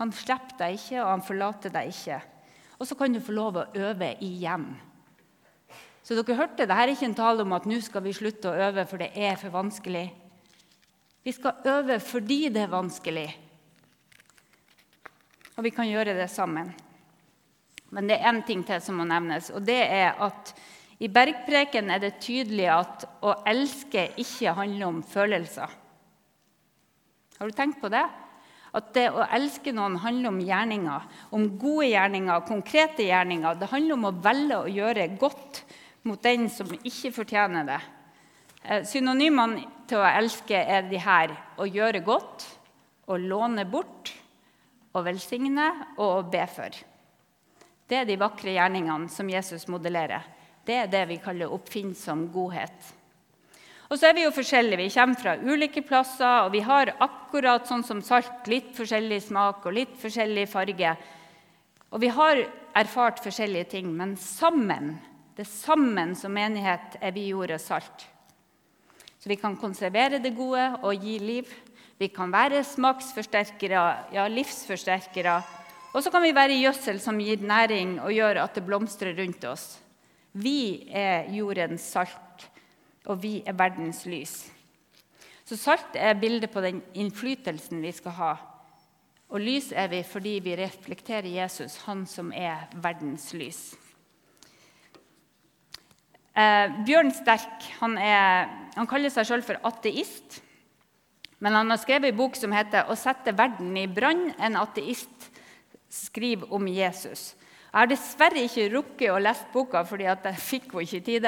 Han 0.00 0.12
slipper 0.16 0.56
deg 0.58 0.78
ikke, 0.78 1.02
og 1.02 1.10
han 1.10 1.26
forlater 1.26 1.74
deg 1.74 1.92
ikke. 1.92 2.20
Og 2.78 2.88
så 2.88 2.96
kan 2.98 3.12
du 3.14 3.20
få 3.22 3.34
lov 3.36 3.60
å 3.60 3.68
øve 3.78 4.14
igjen. 4.24 4.70
Så 6.02 6.16
dere 6.18 6.34
hørte, 6.34 6.64
Dette 6.64 6.74
er 6.74 6.90
ikke 6.90 7.06
en 7.10 7.18
tale 7.18 7.44
om 7.44 7.52
at 7.54 7.66
nå 7.68 7.78
skal 7.84 8.02
vi 8.02 8.14
slutte 8.16 8.50
å 8.50 8.58
øve, 8.68 8.86
for 8.90 8.98
det 8.98 9.12
er 9.14 9.36
for 9.38 9.54
vanskelig. 9.54 10.08
Vi 11.22 11.32
skal 11.32 11.62
øve 11.70 12.00
fordi 12.02 12.48
det 12.50 12.64
er 12.64 12.72
vanskelig. 12.72 13.28
Og 15.54 15.62
vi 15.62 15.70
kan 15.70 15.86
gjøre 15.86 16.16
det 16.18 16.30
sammen. 16.32 16.72
Men 17.92 18.08
det 18.08 18.16
er 18.16 18.32
én 18.32 18.40
ting 18.46 18.64
til 18.66 18.80
som 18.82 18.98
må 18.98 19.06
nevnes, 19.06 19.52
og 19.52 19.62
det 19.68 19.78
er 19.84 20.16
at 20.24 20.54
i 21.02 21.10
bergpreken 21.12 21.90
er 21.90 22.00
det 22.02 22.16
tydelig 22.22 22.68
at 22.72 23.04
å 23.26 23.34
elske 23.46 24.08
ikke 24.22 24.54
handler 24.56 24.86
om 24.88 25.00
følelser. 25.02 25.70
Har 27.38 27.50
du 27.50 27.56
tenkt 27.58 27.80
på 27.82 27.90
det? 27.92 28.04
At 28.72 28.94
det 28.96 29.10
å 29.12 29.24
elske 29.36 29.72
noen 29.76 29.98
handler 30.00 30.32
om 30.32 30.40
gjerninger, 30.40 31.08
om 31.36 31.44
gode 31.60 31.90
gjerninger, 31.90 32.44
konkrete 32.48 33.04
gjerninger. 33.04 33.58
Det 33.60 33.68
handler 33.68 33.98
om 33.98 34.06
å 34.08 34.14
velge 34.24 34.60
å 34.62 34.70
gjøre 34.72 35.10
godt 35.20 35.60
mot 36.08 36.22
den 36.24 36.48
som 36.50 36.70
ikke 36.80 37.12
fortjener 37.12 37.68
det. 37.68 37.80
Eh, 38.62 38.86
synonymene 38.88 39.66
til 39.90 40.00
å 40.00 40.08
elske 40.08 40.56
er 40.56 40.86
de 40.88 41.00
her 41.02 41.34
å 41.60 41.68
gjøre 41.68 42.00
godt, 42.06 42.46
å 43.10 43.18
låne 43.20 43.66
bort, 43.68 44.14
å 44.94 45.02
velsigne 45.04 45.68
og 45.98 46.08
å 46.08 46.24
be 46.32 46.46
for. 46.48 46.80
Det 47.88 47.98
er 47.98 48.08
de 48.08 48.16
vakre 48.16 48.54
gjerningene 48.54 49.10
som 49.12 49.28
Jesus 49.28 49.66
modellerer. 49.68 50.24
Det 50.64 50.76
er 50.84 50.90
det 50.90 51.02
vi 51.10 51.20
kaller 51.20 51.52
oppfinnsom 51.52 52.28
godhet. 52.32 52.92
Og 53.92 53.98
så 54.00 54.08
er 54.08 54.14
vi 54.16 54.22
jo 54.24 54.32
forskjellige. 54.32 54.78
Vi 54.80 54.92
kommer 54.94 55.18
fra 55.20 55.32
ulike 55.36 55.82
plasser, 55.84 56.46
og 56.46 56.54
vi 56.54 56.62
har 56.64 56.94
akkurat 57.04 57.66
sånn 57.68 57.82
som 57.84 57.98
salt 58.00 58.46
litt 58.48 58.70
forskjellig 58.72 59.18
smak 59.26 59.66
og 59.68 59.76
litt 59.76 59.98
forskjellig 60.00 60.46
farge. 60.48 60.94
Og 61.92 62.00
vi 62.00 62.08
har 62.08 62.40
erfart 62.80 63.20
forskjellige 63.20 63.68
ting, 63.74 63.90
men 63.92 64.14
sammen, 64.16 64.94
det 65.36 65.44
sammen 65.44 66.16
som 66.16 66.32
menighet 66.32 66.96
er 67.04 67.12
vi 67.12 67.26
jord 67.34 67.52
og 67.52 67.60
salt. 67.60 68.06
Så 69.20 69.28
vi 69.28 69.36
kan 69.36 69.60
konservere 69.60 70.22
det 70.24 70.32
gode 70.40 70.64
og 70.80 71.04
gi 71.04 71.18
liv. 71.20 71.52
Vi 72.00 72.08
kan 72.16 72.32
være 72.32 72.64
smaksforsterkere, 72.64 73.84
ja, 74.16 74.24
livsforsterkere. 74.24 75.36
Og 75.92 76.00
så 76.00 76.08
kan 76.08 76.24
vi 76.24 76.32
være 76.32 76.56
gjødsel 76.62 76.96
som 76.96 77.20
gir 77.20 77.44
næring 77.44 77.98
og 78.00 78.16
gjør 78.16 78.40
at 78.46 78.56
det 78.56 78.64
blomstrer 78.64 79.20
rundt 79.20 79.44
oss. 79.52 79.74
Vi 80.32 80.88
er 80.88 81.28
jordens 81.36 81.84
salt 81.92 82.21
og 83.06 83.22
vi 83.22 83.40
er 83.46 83.56
verdens 83.58 84.04
lys. 84.06 84.36
Så 85.44 85.58
salt 85.58 85.96
er 85.98 86.18
bildet 86.20 86.52
på 86.52 86.62
den 86.64 86.80
innflytelsen 86.94 87.82
vi 87.82 87.92
skal 87.94 88.16
ha. 88.18 88.32
Og 89.32 89.40
lys 89.40 89.70
er 89.72 89.88
vi 89.90 90.02
fordi 90.06 90.36
vi 90.44 90.56
reflekterer 90.60 91.28
Jesus, 91.28 91.80
han 91.86 92.04
som 92.06 92.30
er 92.36 92.68
verdens 92.84 93.30
lys. 93.34 93.72
Eh, 96.32 96.72
Bjørn 96.86 97.12
Sterk 97.12 97.66
han, 97.80 97.98
er, 98.00 98.48
han 98.76 98.88
kaller 98.88 99.12
seg 99.12 99.28
sjøl 99.28 99.44
for 99.44 99.60
ateist. 99.68 100.40
Men 101.42 101.58
han 101.58 101.72
har 101.72 101.80
skrevet 101.82 102.12
en 102.12 102.20
bok 102.20 102.36
som 102.38 102.52
heter 102.54 102.86
'Å 102.86 102.96
sette 102.96 103.34
verden 103.36 103.76
i 103.76 103.88
brann'. 103.88 104.34
En 104.38 104.56
ateist 104.56 105.30
skriver 105.90 106.52
om 106.52 106.68
Jesus. 106.68 107.34
Jeg 107.72 107.80
har 107.80 107.88
dessverre 107.88 108.40
ikke 108.44 108.66
rukket 108.74 109.08
å 109.08 109.20
lese 109.22 109.46
boka, 109.48 109.80
fordi 109.88 110.04
jeg 110.04 110.40
fikk 110.44 110.74
jo 110.76 110.82
ikke 110.84 110.98
tid. 111.06 111.26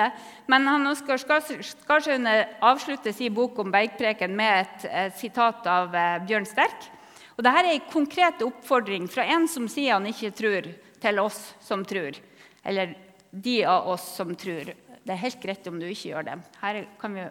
Men 0.52 0.66
han 0.68 0.90
Oskar 0.90 1.16
Skarsaune 1.16 2.34
avslutter 2.60 3.14
sin 3.16 3.32
bok 3.32 3.62
om 3.62 3.70
bergpreken 3.72 4.34
med 4.36 4.58
et, 4.58 4.84
et 4.90 5.16
sitat 5.16 5.64
av 5.64 5.96
eh, 5.96 6.18
Bjørn 6.28 6.44
Sterk. 6.44 6.90
Og 7.38 7.40
Dette 7.46 7.62
er 7.62 7.70
en 7.70 7.88
konkret 7.88 8.44
oppfordring 8.44 9.08
fra 9.08 9.24
en 9.32 9.48
som 9.48 9.70
sier 9.72 9.96
han 9.96 10.10
ikke 10.10 10.34
tror, 10.36 10.68
til 11.00 11.22
oss 11.24 11.40
som 11.64 11.80
tror. 11.88 12.20
Eller 12.60 12.92
de 13.32 13.56
av 13.64 13.88
oss 13.94 14.04
som 14.18 14.36
tror. 14.36 14.68
Det 14.76 15.16
er 15.16 15.24
helt 15.24 15.40
greit 15.40 15.72
om 15.72 15.80
du 15.80 15.88
ikke 15.88 16.12
gjør 16.12 16.28
det. 16.28 16.36
Her 16.60 16.82
kan 17.00 17.16
vi 17.16 17.24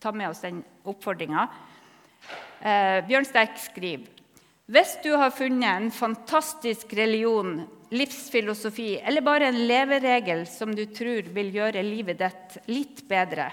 ta 0.00 0.16
med 0.16 0.32
oss 0.32 0.40
den 0.40 0.64
oppfordringa. 0.88 1.44
Eh, 2.64 3.04
Bjørn 3.04 3.28
Sterk 3.28 3.60
skriver 3.60 4.21
hvis 4.72 4.94
du 5.04 5.10
har 5.20 5.34
funnet 5.36 5.68
en 5.68 5.90
fantastisk 5.92 6.94
religion 6.96 7.58
livsfilosofi 7.92 9.00
eller 9.04 9.20
bare 9.20 9.50
en 9.50 9.66
leveregel 9.66 10.46
som 10.48 10.72
du 10.74 10.86
tror 10.96 11.28
vil 11.34 11.50
gjøre 11.52 11.82
livet 11.84 12.22
ditt 12.22 12.56
litt 12.72 13.02
bedre. 13.08 13.50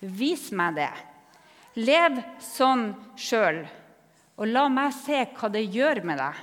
Vis 0.00 0.50
meg 0.52 0.76
det. 0.76 0.90
Lev 1.80 2.18
sånn 2.44 2.90
sjøl, 3.16 3.62
og 4.36 4.52
la 4.52 4.66
meg 4.72 4.92
se 4.96 5.22
hva 5.38 5.48
det 5.52 5.64
gjør 5.72 6.02
med 6.04 6.20
deg. 6.20 6.42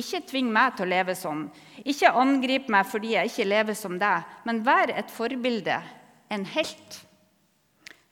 Ikke 0.00 0.22
tving 0.28 0.48
meg 0.52 0.76
til 0.76 0.86
å 0.86 0.92
leve 0.92 1.16
sånn. 1.16 1.46
Ikke 1.84 2.12
angrip 2.20 2.70
meg 2.72 2.88
fordi 2.88 3.14
jeg 3.14 3.30
ikke 3.30 3.48
lever 3.48 3.76
som 3.76 4.00
deg, 4.00 4.24
men 4.48 4.64
vær 4.64 4.92
et 4.92 5.12
forbilde, 5.12 5.76
en 6.32 6.48
helt. 6.56 7.02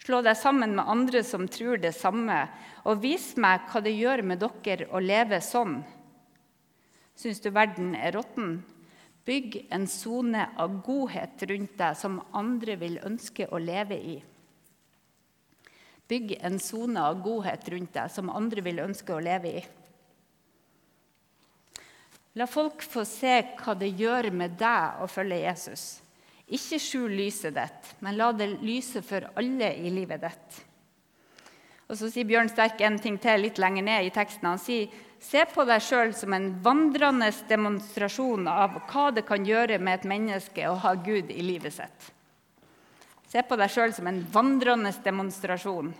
Slå 0.05 0.21
deg 0.21 0.37
sammen 0.37 0.75
med 0.77 0.85
andre 0.85 1.23
som 1.25 1.47
tror 1.49 1.79
det 1.81 1.95
samme, 1.97 2.43
og 2.85 3.01
vis 3.01 3.31
meg 3.41 3.63
hva 3.71 3.81
det 3.81 3.95
gjør 3.97 4.21
med 4.29 4.43
dere 4.43 4.91
å 4.93 5.01
leve 5.01 5.39
sånn. 5.41 5.79
Syns 7.17 7.41
du 7.41 7.49
verden 7.55 7.95
er 7.97 8.13
råtten? 8.13 8.59
Bygg 9.25 9.63
en 9.73 9.87
sone 9.89 10.51
av 10.61 10.77
godhet 10.85 11.47
rundt 11.49 11.79
deg 11.81 11.97
som 11.97 12.21
andre 12.37 12.77
vil 12.77 12.99
ønske 13.01 13.49
å 13.49 13.57
leve 13.63 13.97
i. 13.97 14.19
Bygg 16.05 16.37
en 16.45 16.61
sone 16.61 17.01
av 17.01 17.23
godhet 17.25 17.65
rundt 17.73 17.97
deg 17.97 18.13
som 18.13 18.29
andre 18.29 18.61
vil 18.67 18.85
ønske 18.85 19.17
å 19.17 19.25
leve 19.25 19.57
i. 19.57 19.65
La 22.37 22.45
folk 22.51 22.85
få 22.85 23.07
se 23.09 23.39
hva 23.57 23.73
det 23.79 23.95
gjør 23.97 24.29
med 24.37 24.59
deg 24.61 25.01
å 25.01 25.09
følge 25.09 25.47
Jesus. 25.47 26.04
Ikke 26.55 26.79
skjul 26.79 27.17
lyset 27.19 27.57
ditt, 27.57 27.91
men 28.05 28.19
la 28.19 28.31
det 28.37 28.53
lyse 28.63 29.03
for 29.03 29.27
alle 29.35 29.73
i 29.75 29.91
livet 29.91 30.23
ditt. 30.23 30.61
Og 31.89 31.99
Så 31.99 32.09
sier 32.13 32.27
Bjørn 32.29 32.49
Sterk 32.49 32.81
en 32.81 32.97
ting 32.99 33.19
til 33.21 33.43
litt 33.45 33.59
lenger 33.61 33.85
ned 33.85 34.07
i 34.07 34.15
teksten. 34.15 34.49
Han 34.49 34.63
sier 34.63 34.93
Se 35.25 35.41
på 35.49 35.65
deg 35.65 35.81
sjøl 35.81 36.11
som 36.13 36.35
en 36.37 36.51
vandrende 36.61 37.31
demonstrasjon 37.49 38.45
av 38.51 38.75
hva 38.91 39.07
det 39.15 39.23
kan 39.25 39.47
gjøre 39.47 39.79
med 39.81 40.03
et 40.03 40.11
menneske 40.11 40.67
å 40.69 40.75
ha 40.83 40.93
Gud 41.01 41.31
i 41.33 41.41
livet 41.41 41.73
sitt. 41.73 42.11
Se 43.33 43.41
på 43.41 43.57
deg 43.57 43.73
sjøl 43.73 43.95
som 43.97 44.11
en 44.11 44.21
vandrende 44.35 44.93
demonstrasjon. 45.07 45.95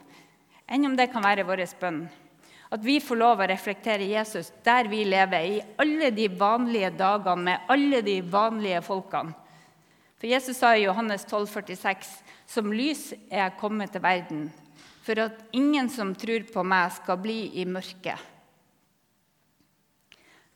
Enn 0.69 0.85
om 0.91 0.97
det 0.99 1.09
kan 1.13 1.25
være 1.25 1.47
vår 1.49 1.65
bønn. 1.81 2.03
At 2.69 2.85
vi 2.85 2.99
får 3.01 3.21
lov 3.23 3.41
å 3.41 3.49
reflektere 3.49 4.11
Jesus 4.11 4.53
der 4.67 4.91
vi 4.93 5.07
lever, 5.09 5.41
i 5.41 5.63
alle 5.81 6.11
de 6.13 6.29
vanlige 6.29 6.93
dagene 6.99 7.49
med 7.49 7.73
alle 7.73 8.03
de 8.05 8.19
vanlige 8.21 8.85
folkene. 8.85 9.33
For 10.19 10.31
Jesus 10.31 10.61
sa 10.61 10.75
i 10.77 10.85
Johannes 10.85 11.25
12, 11.27 11.47
46, 11.51 12.13
som 12.47 12.73
lys 12.73 13.11
er 13.29 13.43
jeg 13.43 13.59
kommet 13.61 13.93
til 13.93 14.05
verden, 14.05 14.47
for 15.05 15.21
at 15.21 15.43
ingen 15.53 15.91
som 15.93 16.15
tror 16.17 16.47
på 16.49 16.65
meg, 16.65 16.95
skal 16.97 17.21
bli 17.21 17.39
i 17.61 17.67
mørket. 17.69 18.31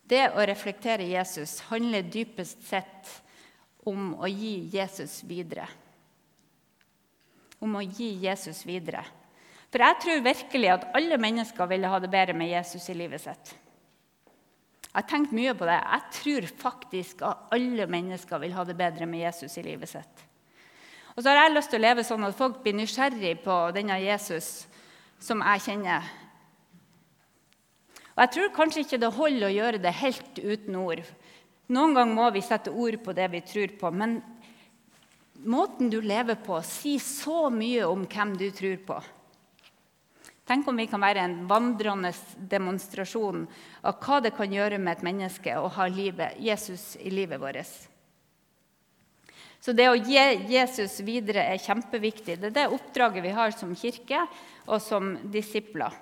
Det 0.08 0.24
å 0.32 0.44
reflektere 0.48 1.04
Jesus 1.10 1.58
handler 1.68 2.06
dypest 2.06 2.62
sett 2.64 3.10
om 3.88 4.14
å 4.16 4.28
gi 4.30 4.70
Jesus 4.72 5.20
videre. 5.28 5.66
Om 7.60 7.76
å 7.76 7.84
gi 7.84 8.14
Jesus 8.22 8.62
videre. 8.64 9.02
For 9.68 9.84
jeg 9.84 10.00
tror 10.00 10.24
virkelig 10.24 10.70
at 10.72 10.86
alle 10.96 11.18
mennesker 11.20 11.68
ville 11.68 11.90
ha 11.92 12.00
det 12.00 12.08
bedre 12.12 12.36
med 12.36 12.48
Jesus 12.48 12.88
i 12.88 12.96
livet 12.96 13.20
sitt. 13.20 13.52
Jeg 14.98 15.04
har 15.04 15.10
tenkt 15.12 15.30
mye 15.30 15.52
på 15.54 15.66
det. 15.68 15.76
Jeg 15.78 16.14
tror 16.16 16.46
faktisk 16.58 17.20
at 17.22 17.52
alle 17.54 17.84
mennesker 17.86 18.40
vil 18.42 18.54
ha 18.56 18.64
det 18.66 18.74
bedre 18.74 19.06
med 19.06 19.20
Jesus 19.22 19.52
i 19.60 19.62
livet 19.62 19.86
sitt. 19.86 20.24
Og 21.14 21.22
så 21.22 21.30
har 21.30 21.44
jeg 21.44 21.52
lyst 21.54 21.70
til 21.70 21.78
å 21.78 21.84
leve 21.84 22.02
sånn 22.02 22.26
at 22.26 22.34
folk 22.34 22.56
blir 22.64 22.74
nysgjerrig 22.74 23.36
på 23.44 23.58
denne 23.76 23.94
Jesus 24.02 24.66
som 25.22 25.44
jeg 25.46 25.62
kjenner 25.68 26.08
og 28.16 28.24
Jeg 28.24 28.32
tror 28.34 28.50
kanskje 28.56 28.82
ikke 28.82 28.98
det 28.98 29.12
holder 29.14 29.46
å 29.46 29.54
gjøre 29.54 29.78
det 29.78 29.92
helt 29.94 30.38
uten 30.42 30.76
ord. 30.80 31.04
Noen 31.70 31.94
ganger 31.94 32.16
må 32.18 32.24
vi 32.34 32.42
sette 32.42 32.72
ord 32.74 32.96
på 33.04 33.14
det 33.14 33.28
vi 33.30 33.44
tror 33.46 33.76
på. 33.78 33.92
Men 33.94 34.16
måten 35.46 35.86
du 35.92 36.00
lever 36.02 36.40
på, 36.42 36.58
sier 36.66 36.98
så 36.98 37.46
mye 37.54 37.86
om 37.86 38.02
hvem 38.10 38.34
du 38.40 38.48
tror 38.50 38.82
på. 38.90 38.98
Tenk 40.48 40.68
om 40.68 40.78
vi 40.80 40.86
kan 40.88 41.02
være 41.04 41.20
en 41.26 41.42
vandrende 41.48 42.14
demonstrasjon 42.48 43.42
av 43.84 43.98
hva 44.00 44.22
det 44.24 44.32
kan 44.32 44.52
gjøre 44.52 44.78
med 44.80 44.94
et 44.96 45.04
menneske 45.04 45.56
å 45.60 45.68
ha 45.74 45.86
livet, 45.92 46.38
Jesus 46.40 46.94
i 46.96 47.12
livet 47.12 47.40
vårt. 47.42 47.74
Så 49.60 49.74
det 49.76 49.90
å 49.90 49.98
gi 49.98 50.16
Jesus 50.48 51.00
videre 51.04 51.44
er 51.50 51.60
kjempeviktig. 51.60 52.38
Det 52.40 52.48
er 52.48 52.56
det 52.62 52.66
oppdraget 52.72 53.26
vi 53.26 53.34
har 53.36 53.52
som 53.52 53.76
kirke 53.76 54.22
og 54.64 54.80
som 54.80 55.18
disipler. 55.28 55.92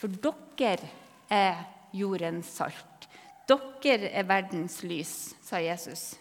For 0.00 0.08
dere 0.08 0.88
er 1.28 1.60
jordens 1.92 2.54
salt. 2.56 3.10
Dere 3.44 4.08
er 4.08 4.24
verdens 4.24 4.80
lys, 4.86 5.34
sa 5.44 5.60
Jesus. 5.60 6.14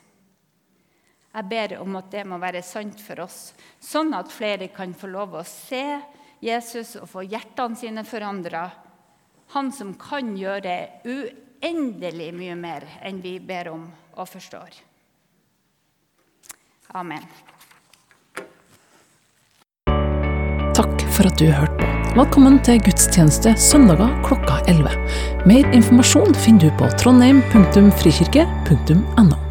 Jeg 1.30 1.46
ber 1.48 1.78
om 1.80 1.96
at 2.02 2.12
det 2.12 2.28
må 2.28 2.42
være 2.42 2.66
sant 2.66 3.00
for 3.00 3.24
oss, 3.24 3.54
sånn 3.80 4.12
at 4.18 4.34
flere 4.34 4.74
kan 4.74 4.92
få 4.98 5.08
lov 5.14 5.40
å 5.40 5.48
se 5.48 5.86
Jesus 6.44 6.96
og 7.00 7.08
få 7.12 7.22
hjertene 7.28 7.76
sine 7.80 8.04
forandra. 8.08 8.70
Han 9.56 9.72
som 9.76 9.94
kan 10.00 10.38
gjøre 10.38 10.88
uendelig 11.10 12.34
mye 12.38 12.56
mer 12.56 12.84
enn 13.04 13.22
vi 13.24 13.40
ber 13.44 13.70
om 13.74 13.84
og 14.16 14.28
forstår. 14.30 14.70
Amen. 16.98 17.24
Takk 20.80 20.98
for 21.12 21.24
at 21.28 21.38
du 21.42 21.48
hørte 21.52 21.76
på. 21.82 21.88
Velkommen 22.16 22.56
til 22.66 22.80
gudstjeneste 22.82 23.54
søndager 23.60 24.10
klokka 24.26 24.56
11. 24.72 24.90
Mer 25.50 25.66
informasjon 25.76 26.34
finner 26.46 26.62
du 26.66 26.70
på 26.80 26.86
trondheim.frikirke.no. 27.04 29.49